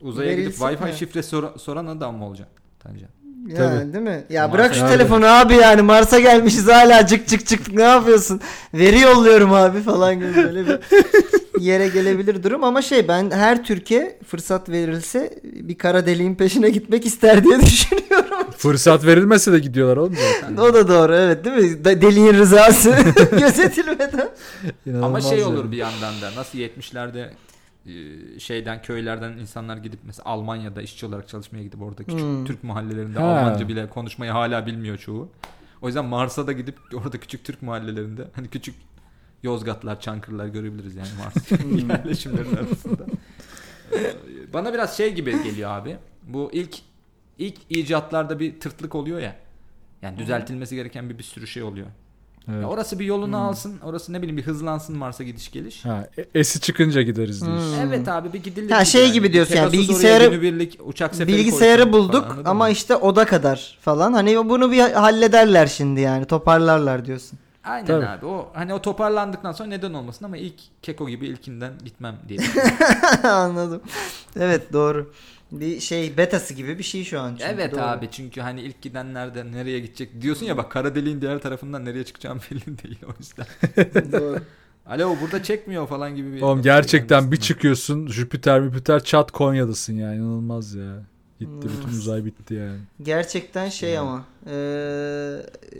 Uzaya 0.00 0.34
gidip 0.34 0.54
Wi-Fi 0.54 0.84
mi? 0.84 0.94
şifre 0.98 1.22
sor- 1.22 1.58
soran 1.58 1.86
adam 1.86 2.16
mı 2.16 2.26
olacaksın? 2.26 2.56
Tancan. 2.80 3.08
Yani 3.58 3.80
Tabii. 3.80 3.92
değil 3.92 4.04
mi? 4.04 4.24
Ya 4.30 4.42
Mars'a 4.48 4.58
bırak 4.58 4.74
şu 4.74 4.84
abi. 4.84 4.90
telefonu 4.92 5.26
abi 5.26 5.54
yani 5.54 5.82
Mars'a 5.82 6.20
gelmişiz 6.20 6.68
hala 6.68 7.06
cık 7.06 7.26
cık 7.28 7.46
cık 7.46 7.72
ne 7.74 7.82
yapıyorsun? 7.82 8.40
Veri 8.74 9.00
yolluyorum 9.00 9.52
abi 9.52 9.82
falan 9.82 10.14
gibi 10.14 10.34
böyle 10.36 10.66
bir 10.66 10.78
yere 11.60 11.88
gelebilir 11.88 12.42
durum 12.42 12.64
ama 12.64 12.82
şey 12.82 13.08
ben 13.08 13.30
her 13.30 13.64
Türkiye 13.64 14.18
fırsat 14.26 14.68
verilse 14.68 15.38
bir 15.44 15.78
kara 15.78 16.06
deliğin 16.06 16.34
peşine 16.34 16.70
gitmek 16.70 17.06
ister 17.06 17.44
diye 17.44 17.60
düşünüyorum. 17.66 18.46
Fırsat 18.58 19.06
verilmese 19.06 19.52
de 19.52 19.58
gidiyorlar 19.58 19.96
oğlum 19.96 20.16
zaten. 20.40 20.56
o 20.56 20.74
da 20.74 20.88
doğru 20.88 21.14
evet 21.14 21.44
değil 21.44 21.56
mi? 21.56 21.84
Deliğin 21.84 22.34
rızası 22.34 22.90
gözetilmeden. 23.40 24.18
Ama 24.18 24.28
İnanılmaz 24.86 25.28
şey 25.28 25.38
yani. 25.38 25.48
olur 25.48 25.72
bir 25.72 25.76
yandan 25.76 26.14
da 26.22 26.30
nasıl 26.36 26.58
70'lerde 26.58 27.18
e, 27.20 27.30
şeyden 28.38 28.82
köylerden 28.82 29.32
insanlar 29.32 29.76
gidip 29.76 30.00
mesela 30.04 30.28
Almanya'da 30.28 30.82
işçi 30.82 31.06
olarak 31.06 31.28
çalışmaya 31.28 31.62
gidip 31.62 31.82
orada 31.82 32.04
küçük 32.04 32.20
Hmm. 32.20 32.44
Türk 32.44 32.64
mahallelerinde 32.64 33.18
Ha. 33.18 33.24
Almanca 33.24 33.68
bile 33.68 33.88
konuşmayı 33.88 34.32
hala 34.32 34.66
bilmiyor 34.66 34.98
çoğu. 34.98 35.28
O 35.82 35.86
yüzden 35.86 36.04
Mars'a 36.04 36.46
da 36.46 36.52
gidip 36.52 36.78
orada 36.94 37.20
küçük 37.20 37.44
Türk 37.44 37.62
mahallelerinde 37.62 38.28
hani 38.34 38.48
küçük 38.48 38.74
Yozgatlar, 39.42 40.00
Çankırılar 40.00 40.46
görebiliriz 40.46 40.96
yani 40.96 41.08
Mars 41.24 41.50
Hmm. 41.62 41.88
yerleşimlerin 41.90 42.56
arasında. 42.56 43.06
Ee, 43.92 44.14
Bana 44.52 44.72
biraz 44.74 44.96
şey 44.96 45.14
gibi 45.14 45.42
geliyor 45.42 45.70
abi. 45.70 45.96
Bu 46.22 46.50
ilk 46.52 46.78
ilk 47.38 47.56
icatlarda 47.70 48.40
bir 48.40 48.60
tırtlık 48.60 48.94
oluyor 48.94 49.18
ya. 49.20 49.36
Yani 50.02 50.18
düzeltilmesi 50.18 50.74
gereken 50.76 51.10
bir 51.10 51.18
bir 51.18 51.22
sürü 51.22 51.46
şey 51.46 51.62
oluyor. 51.62 51.86
Evet. 52.48 52.62
Ya 52.62 52.68
orası 52.68 52.98
bir 52.98 53.04
yolunu 53.04 53.36
Hmm. 53.36 53.42
alsın. 53.46 53.78
Orası 53.84 54.12
ne 54.12 54.18
bileyim 54.18 54.36
bir 54.36 54.42
hızlansın 54.42 54.96
Mars'a 54.98 55.24
gidiş 55.24 55.50
geliş. 55.50 55.84
Ha, 55.84 56.08
e- 56.18 56.24
esi 56.40 56.60
çıkınca 56.60 57.02
gideriz 57.02 57.46
diyorsun. 57.46 57.76
Hmm. 57.76 57.88
Evet 57.88 58.08
abi 58.08 58.32
bir 58.32 58.42
gidilir. 58.42 58.70
Ha, 58.70 58.84
şey 58.84 59.12
gibi 59.12 59.32
diyorsun 59.32 59.54
yani, 59.56 59.70
Pegasus 59.70 59.90
oraya 59.90 59.98
bilgisayarı- 60.18 60.30
günübirlik 60.30 60.78
uçak 60.84 61.14
seferi 61.14 61.36
Bilgisayarı 61.36 61.92
bulduk 61.92 62.28
falan, 62.28 62.44
ama 62.44 62.64
mı? 62.64 62.70
işte 62.70 62.96
oda 62.96 63.24
kadar 63.24 63.78
falan. 63.80 64.12
Hani 64.12 64.48
bunu 64.48 64.72
bir 64.72 64.78
hallederler 64.80 65.66
şimdi 65.66 66.00
yani 66.00 66.24
toparlarlar 66.24 67.04
diyorsun. 67.04 67.38
Aynen 67.64 67.86
Tabii. 67.86 68.06
abi. 68.06 68.26
O 68.26 68.50
hani 68.54 68.74
o 68.74 68.82
toparlandıktan 68.82 69.52
sonra 69.52 69.68
neden 69.68 69.94
olmasın 69.94 70.24
ama 70.24 70.36
ilk 70.36 70.54
Keko 70.82 71.08
gibi 71.08 71.26
ilkinden 71.26 71.72
gitmem 71.84 72.16
diye. 72.28 72.40
Anladım. 73.22 73.82
Evet 74.36 74.72
doğru. 74.72 75.12
Bir 75.52 75.80
şey 75.80 76.16
betası 76.16 76.54
gibi 76.54 76.78
bir 76.78 76.82
şey 76.82 77.04
şu 77.04 77.20
an. 77.20 77.30
çünkü, 77.30 77.44
evet 77.44 77.72
doğru. 77.72 77.80
abi 77.80 78.08
çünkü 78.10 78.40
hani 78.40 78.60
ilk 78.60 78.82
gidenlerden 78.82 79.52
nereye 79.52 79.80
gidecek 79.80 80.22
diyorsun 80.22 80.46
ya 80.46 80.56
bak 80.56 80.70
kara 80.70 80.94
deliğin 80.94 81.20
diğer 81.20 81.38
tarafından 81.38 81.84
nereye 81.84 82.04
çıkacağım 82.04 82.40
belli 82.50 82.78
değil 82.78 82.98
o 83.06 83.12
yüzden. 83.18 83.46
doğru. 84.12 84.40
Alo 84.86 85.16
burada 85.20 85.42
çekmiyor 85.42 85.88
falan 85.88 86.16
gibi 86.16 86.32
bir 86.32 86.42
Oğlum 86.42 86.62
gerçekten 86.62 87.32
bir 87.32 87.36
çıkıyorsun 87.36 88.06
Jüpiter 88.06 88.62
Jüpiter 88.62 89.04
çat 89.04 89.30
Konya'dasın 89.30 89.92
yani 89.92 90.16
inanılmaz 90.16 90.74
ya. 90.74 91.02
Gitti 91.40 91.52
Hmm. 91.68 91.70
bütün 91.76 91.98
uzay 91.98 92.24
bitti 92.24 92.54
yani. 92.54 92.78
Gerçekten 93.02 93.68
şey 93.68 93.98
ama 93.98 94.24
eee, 94.46 94.52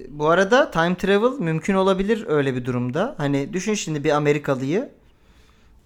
bu 0.09 0.29
arada 0.29 0.71
time 0.71 0.95
travel 0.97 1.39
mümkün 1.39 1.75
olabilir 1.75 2.25
öyle 2.29 2.55
bir 2.55 2.65
durumda. 2.65 3.15
Hani 3.19 3.53
düşün 3.53 3.75
şimdi 3.75 4.05
bir 4.05 4.11
Amerikalıyı 4.11 4.89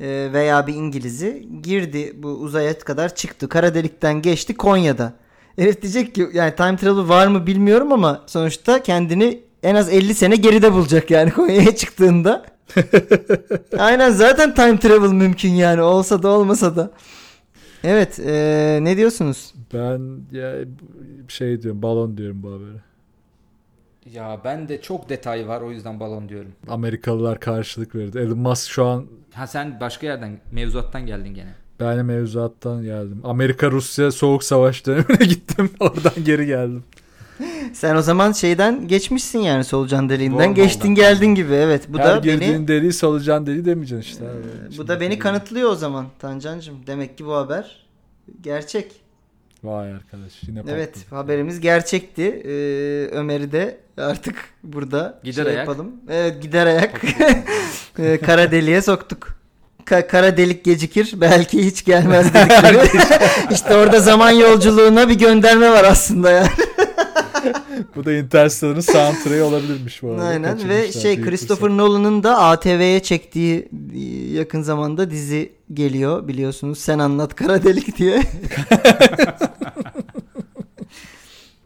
eee, 0.01 0.33
veya 0.33 0.67
bir 0.67 0.75
İngiliz'i 0.75 1.49
girdi 1.63 2.13
bu 2.17 2.29
uzaya 2.29 2.79
kadar 2.79 3.15
çıktı. 3.15 3.49
Kara 3.49 3.75
delikten 3.75 4.23
geçti 4.23 4.55
Konya'da. 4.55 5.13
Herif 5.57 5.83
diyecek 5.83 6.15
ki 6.15 6.29
yani 6.33 6.57
time 6.57 6.77
travel 6.77 7.09
var 7.09 7.27
mı 7.27 7.47
bilmiyorum 7.47 7.93
ama 7.93 8.23
sonuçta 8.27 8.83
kendini 8.83 9.41
en 9.63 9.75
az 9.75 9.89
50 9.93 10.15
sene 10.15 10.37
geride 10.37 10.73
bulacak 10.73 11.11
yani 11.11 11.31
Konya'ya 11.35 11.77
çıktığında. 11.77 12.45
Aynen 13.79 14.11
zaten 14.11 14.55
time 14.55 14.79
travel 14.79 15.09
mümkün 15.13 15.51
yani 15.51 15.83
olsa 15.83 16.23
da 16.23 16.29
olmasa 16.29 16.77
da. 16.77 16.91
Evet 17.85 18.19
eee, 18.19 18.79
ne 18.85 18.97
diyorsunuz? 18.97 19.55
Ben 19.75 20.01
ya 20.33 20.55
şey 21.29 21.63
diyorum 21.63 21.83
balon 21.83 22.17
diyorum 22.17 22.43
bu 22.43 22.53
habere. 22.53 22.83
Ya 24.13 24.41
ben 24.45 24.69
de 24.69 24.81
çok 24.83 25.09
detay 25.09 25.49
var 25.49 25.61
o 25.61 25.71
yüzden 25.71 26.01
balon 26.01 26.29
diyorum. 26.29 26.53
Amerikalılar 26.69 27.41
karşılık 27.41 27.95
verdi. 27.95 28.19
Elon 28.19 28.39
Musk 28.39 28.71
şu 28.71 28.85
an 28.85 29.07
Ha 29.33 29.47
sen 29.47 29.81
başka 29.81 30.07
yerden 30.07 30.41
mevzuattan 30.53 31.07
geldin 31.07 31.35
gene. 31.35 31.55
ben 31.81 31.99
de 31.99 32.03
mevzuattan 32.03 32.83
geldim. 32.83 33.21
Amerika 33.25 33.71
Rusya 33.71 34.11
soğuk 34.13 34.45
savaş 34.45 34.87
dönemine 34.87 35.25
gittim. 35.29 35.71
Oradan 35.81 36.25
geri 36.25 36.47
geldim. 36.47 36.85
Sen 37.73 37.97
o 37.97 38.03
zaman 38.03 38.33
şeyden 38.33 38.89
geçmişsin 38.89 39.39
yani 39.39 39.65
solucan 39.65 40.09
deliğinden 40.09 40.37
Wormhole'dan. 40.37 40.65
geçtin 40.65 40.95
geldin 40.95 41.27
gibi 41.35 41.53
evet. 41.55 41.83
Bu 41.89 41.99
Her 41.99 42.07
da 42.07 42.17
girdiğin 42.17 42.55
beni 42.55 42.69
deliği 42.69 42.93
solucan 42.93 43.47
deliği 43.47 43.65
demeyeceksin 43.65 44.11
işte. 44.11 44.25
abi. 44.25 44.75
e, 44.75 44.79
bu 44.79 44.89
da 44.89 45.01
beni 45.01 45.19
kanıtlıyor 45.19 45.71
o 45.71 45.75
zaman 45.75 46.07
Tancancığım. 46.19 46.87
Demek 46.87 47.19
ki 47.19 47.27
bu 47.27 47.35
haber 47.35 47.87
gerçek. 48.41 48.93
Vay 49.65 49.93
arkadaş 49.93 50.33
yine 50.49 50.63
Evet 50.69 50.95
patladı. 50.95 51.15
haberimiz 51.23 51.61
gerçekti. 51.61 52.23
Ee, 52.23 52.51
Ömer'i 53.17 53.53
de 53.53 53.81
artık 53.99 54.35
burada 54.63 55.21
Gider 55.25 55.43
şey 55.45 55.53
ayak. 55.53 55.69
yapalım. 55.69 55.93
Evet 56.11 56.43
gider 56.43 56.67
ayak. 56.77 57.01
Ee, 57.99 58.19
kara 58.21 58.51
deliğe 58.51 58.83
soktuk. 58.83 59.35
Ka- 59.87 60.07
kara 60.07 60.37
delik 60.37 60.65
gecikir 60.65 61.13
belki 61.17 61.67
hiç 61.67 61.85
gelmez 61.85 62.35
dedikleri. 62.35 62.79
işte 63.51 63.77
orada 63.77 64.01
zaman 64.01 64.31
yolculuğuna 64.31 65.09
bir 65.09 65.19
gönderme 65.19 65.71
var 65.71 65.85
aslında 65.85 66.31
yani. 66.31 66.49
Bu 67.97 68.05
da 68.05 68.13
Interstellar'ın 68.13 68.81
soundtrack'i 68.81 69.43
olabilirmiş 69.43 70.03
bu 70.03 70.11
arada. 70.11 70.25
Aynen 70.25 70.69
ve 70.69 70.93
şey 70.93 71.21
Christopher 71.23 71.69
Nolan'ın 71.69 72.23
da 72.23 72.39
ATV'ye 72.39 73.01
çektiği 73.01 73.69
yakın 74.33 74.63
zamanda 74.63 75.11
dizi 75.11 75.53
geliyor 75.75 76.29
biliyorsunuz. 76.29 76.79
Sen 76.79 76.99
anlat 76.99 77.35
kara 77.35 77.65
delik 77.65 77.99
diye. 77.99 78.23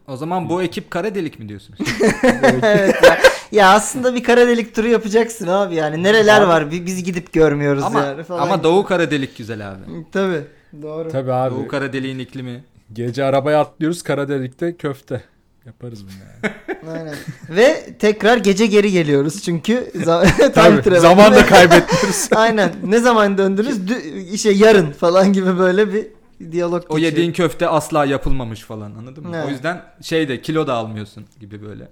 O 0.08 0.16
zaman 0.16 0.48
bu 0.48 0.62
ekip 0.62 0.90
kara 0.90 1.14
delik 1.14 1.38
mi 1.38 1.48
diyorsunuz? 1.48 1.78
evet 2.62 2.94
ya. 3.04 3.18
ya 3.52 3.72
aslında 3.72 4.14
bir 4.14 4.22
kara 4.22 4.46
delik 4.46 4.74
turu 4.74 4.88
yapacaksın 4.88 5.46
abi 5.46 5.74
yani. 5.74 6.02
Nereler 6.02 6.40
Abi- 6.40 6.48
var 6.48 6.70
bi- 6.70 6.86
biz 6.86 7.04
gidip 7.04 7.32
görmüyoruz 7.32 7.82
ama 7.82 8.00
yani 8.00 8.22
falan. 8.22 8.42
ama 8.42 8.64
Doğu 8.64 8.84
kara 8.84 9.10
delik 9.10 9.36
güzel 9.36 9.70
abi. 9.70 9.80
Tabii. 10.12 10.40
Doğru. 10.82 11.08
Tabii 11.08 11.32
abi. 11.32 11.54
Doğu 11.54 11.68
kara 11.68 11.92
deliğin 11.92 12.18
iklimi. 12.18 12.64
Gece 12.92 13.24
arabaya 13.24 13.60
atlıyoruz 13.60 14.02
kara 14.02 14.28
delikte 14.28 14.76
köfte. 14.76 15.22
Yaparız 15.68 16.04
bunu 16.04 16.12
yani. 16.12 16.54
Aynen. 16.98 17.14
Ve 17.50 17.86
tekrar 17.98 18.36
gece 18.36 18.66
geri 18.66 18.90
geliyoruz 18.92 19.42
çünkü 19.42 19.90
za- 19.94 20.52
Tabii, 20.52 21.00
zaman 21.00 21.34
da 21.34 21.46
kaybetmiyoruz. 21.46 22.28
Aynen. 22.36 22.72
Ne 22.84 22.98
zaman 23.00 23.38
döndünüz? 23.38 23.78
Dü- 23.78 24.24
işte 24.32 24.50
yarın 24.50 24.92
falan 24.92 25.32
gibi 25.32 25.58
böyle 25.58 25.92
bir 25.94 26.06
diyalog 26.52 26.84
O 26.88 26.94
geçiyor. 26.94 27.12
yediğin 27.12 27.32
köfte 27.32 27.68
asla 27.68 28.04
yapılmamış 28.04 28.60
falan 28.60 28.90
anladın 28.94 29.26
mı? 29.26 29.36
Evet. 29.36 29.46
O 29.48 29.50
yüzden 29.50 29.82
şey 30.02 30.28
de 30.28 30.42
kilo 30.42 30.66
da 30.66 30.74
almıyorsun 30.74 31.24
gibi 31.40 31.62
böyle. 31.62 31.88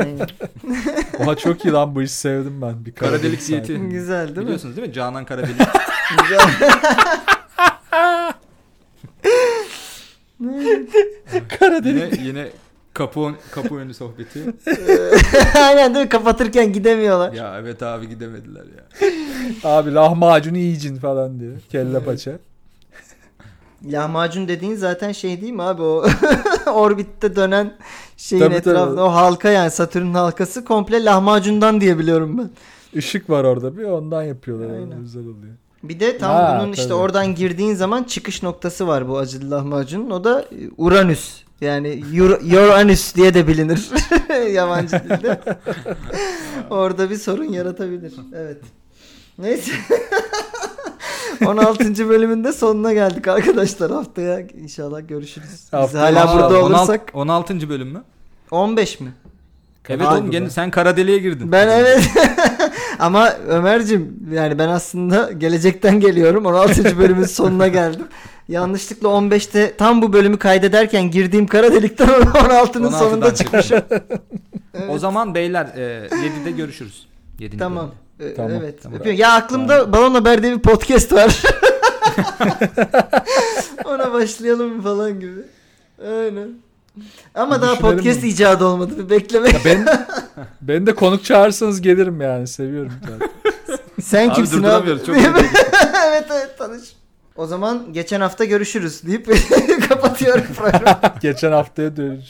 Aynen. 0.00 0.28
Oha 1.18 1.36
çok 1.36 1.64
iyi 1.64 1.72
lan 1.72 1.94
bu 1.94 2.02
işi 2.02 2.12
sevdim 2.14 2.62
ben. 2.62 2.84
Bir 2.84 2.92
Kara 2.92 3.22
delik 3.22 3.42
sahibi. 3.42 3.66
diyeti. 3.68 3.84
Güzel 3.88 4.26
değil 4.26 4.36
mi? 4.38 4.42
Biliyorsunuz 4.44 4.76
değil 4.76 4.88
mi? 4.88 4.94
Canan 4.94 5.24
kara 5.24 5.42
delik. 5.42 5.56
Güzel. 6.22 6.40
Kara 11.58 11.84
delik. 11.84 12.12
yine 12.18 12.26
yine 12.26 12.48
kapı 12.94 13.34
kapı 13.50 13.74
önü 13.76 13.94
sohbeti. 13.94 14.44
Aynen 15.58 15.94
değil 15.94 16.04
mi? 16.04 16.08
Kapatırken 16.08 16.72
gidemiyorlar. 16.72 17.32
ya 17.32 17.58
evet 17.60 17.82
abi 17.82 18.08
gidemediler 18.08 18.64
ya. 18.64 19.10
Abi 19.70 19.94
lahmacun 19.94 20.54
yiyeceksin 20.54 20.96
falan 20.98 21.40
diyor. 21.40 21.52
Kelle 21.68 22.00
paça. 22.04 22.32
Lahmacun 23.84 24.48
dediğin 24.48 24.74
zaten 24.74 25.12
şey 25.12 25.40
değil 25.40 25.52
mi 25.52 25.62
abi 25.62 25.82
o 25.82 26.04
orbitte 26.66 27.36
dönen 27.36 27.76
şeyin 28.16 28.42
Tabii, 28.42 28.54
tabii. 28.54 28.70
etrafında 28.70 29.04
o 29.04 29.08
halka 29.12 29.50
yani 29.50 29.70
Satürn'ün 29.70 30.14
halkası 30.14 30.64
komple 30.64 31.04
lahmacundan 31.04 31.80
diye 31.80 31.98
biliyorum 31.98 32.38
ben. 32.38 32.50
Işık 32.98 33.30
var 33.30 33.44
orada 33.44 33.76
bir 33.78 33.84
ondan 33.84 34.22
yapıyorlar. 34.22 34.66
Aynen. 34.70 34.80
Yani. 34.80 34.94
Güzel 35.02 35.22
oluyor. 35.22 35.54
Bir 35.82 36.00
de 36.00 36.18
tam 36.18 36.30
Ha, 36.34 36.58
bunun 36.62 36.72
işte 36.72 36.84
tabii. 36.88 36.94
oradan 36.94 37.34
girdiğin 37.34 37.74
zaman 37.74 38.02
çıkış 38.04 38.42
noktası 38.42 38.86
var 38.88 39.08
bu 39.08 39.18
acılı 39.18 39.50
lahmacunun. 39.50 40.10
O 40.10 40.24
da 40.24 40.40
e, 40.42 40.46
Uranüs. 40.76 41.42
Yani 41.60 41.88
Ur- 42.12 42.66
Uranüs 42.68 43.14
diye 43.14 43.34
de 43.34 43.46
bilinir 43.48 43.90
yabancı 44.52 44.90
dilde. 45.04 45.40
Orada 46.70 47.10
bir 47.10 47.16
sorun 47.16 47.44
yaratabilir. 47.44 48.12
Evet. 48.34 48.58
Neyse. 49.38 49.72
16. 51.46 52.08
bölümün 52.08 52.44
de 52.44 52.52
sonuna 52.52 52.92
geldik 52.92 53.28
arkadaşlar. 53.28 53.90
Haftaya 53.90 54.40
inşallah 54.40 55.08
görüşürüz. 55.08 55.48
Biz 55.52 55.72
Haftaya 55.72 56.04
hala 56.04 56.10
inşallah. 56.22 56.34
burada 56.50 56.64
16 56.64 56.78
olursak 56.80 57.10
16. 57.14 57.68
bölüm 57.68 57.88
mü? 57.88 58.02
15 58.50 59.00
mi? 59.00 59.12
Evet 59.88 60.02
Abi 60.06 60.14
oğlum 60.14 60.30
gene 60.30 60.50
sen 60.50 60.70
kara 60.70 60.96
deliğe 60.96 61.18
girdin. 61.18 61.52
Ben 61.52 61.68
evet. 61.68 62.10
Ama 62.98 63.32
Ömer'cim 63.48 64.16
yani 64.32 64.58
ben 64.58 64.68
aslında 64.68 65.32
gelecekten 65.32 66.00
geliyorum. 66.00 66.46
16. 66.46 66.98
bölümün 66.98 67.24
sonuna 67.24 67.68
geldim. 67.68 68.06
Yanlışlıkla 68.50 69.08
15'te 69.08 69.76
tam 69.76 70.02
bu 70.02 70.12
bölümü 70.12 70.38
kaydederken 70.38 71.10
girdiğim 71.10 71.46
kara 71.46 71.72
delikten 71.72 72.08
16'nın 72.08 72.88
16'dan 72.88 72.98
sonunda 72.98 73.34
çıkmışım. 73.34 73.80
O 74.88 74.98
zaman 74.98 75.34
beyler 75.34 75.64
e, 75.76 76.08
7'de 76.08 76.50
görüşürüz. 76.50 77.06
7. 77.38 77.58
Tamam. 77.58 77.90
Ee, 78.20 78.34
Tamam, 78.34 78.52
evet. 78.60 78.82
tamam. 78.82 78.98
Öpüyorum. 78.98 79.20
Ya 79.20 79.32
aklımda 79.32 79.92
Balon 79.92 80.14
Haber 80.14 80.42
diye 80.42 80.52
bir 80.56 80.62
podcast 80.62 81.12
var. 81.12 81.42
Ona 83.84 84.12
başlayalım 84.12 84.82
falan 84.82 85.20
gibi. 85.20 85.40
Aynen. 86.08 86.48
Ama 87.34 87.56
Bir 87.56 87.62
daha 87.62 87.78
podcast 87.78 88.22
mi? 88.22 88.28
icadı 88.28 88.64
olmadı. 88.64 88.92
Bir 88.98 89.10
bekleme. 89.10 89.48
Ya 89.48 89.58
ben, 89.64 89.86
beni 90.62 90.86
de 90.86 90.94
konuk 90.94 91.24
çağırsanız 91.24 91.80
gelirim 91.80 92.20
yani. 92.20 92.46
Seviyorum 92.46 92.92
zaten. 93.02 93.28
Sen 94.02 94.28
Abi 94.28 94.34
kimsin 94.34 94.62
abi? 94.62 94.86
çok 95.06 95.16
evet 95.16 96.26
evet 96.30 96.58
tanış. 96.58 96.99
O 97.40 97.46
zaman 97.46 97.92
geçen 97.92 98.20
hafta 98.20 98.44
görüşürüz 98.44 99.06
deyip 99.06 99.26
kapatıyorum 99.88 100.44
programı. 100.56 101.14
Geçen 101.20 101.52
haftaya 101.52 101.96
dönüş. 101.96 102.24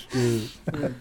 Evet. 0.79 0.93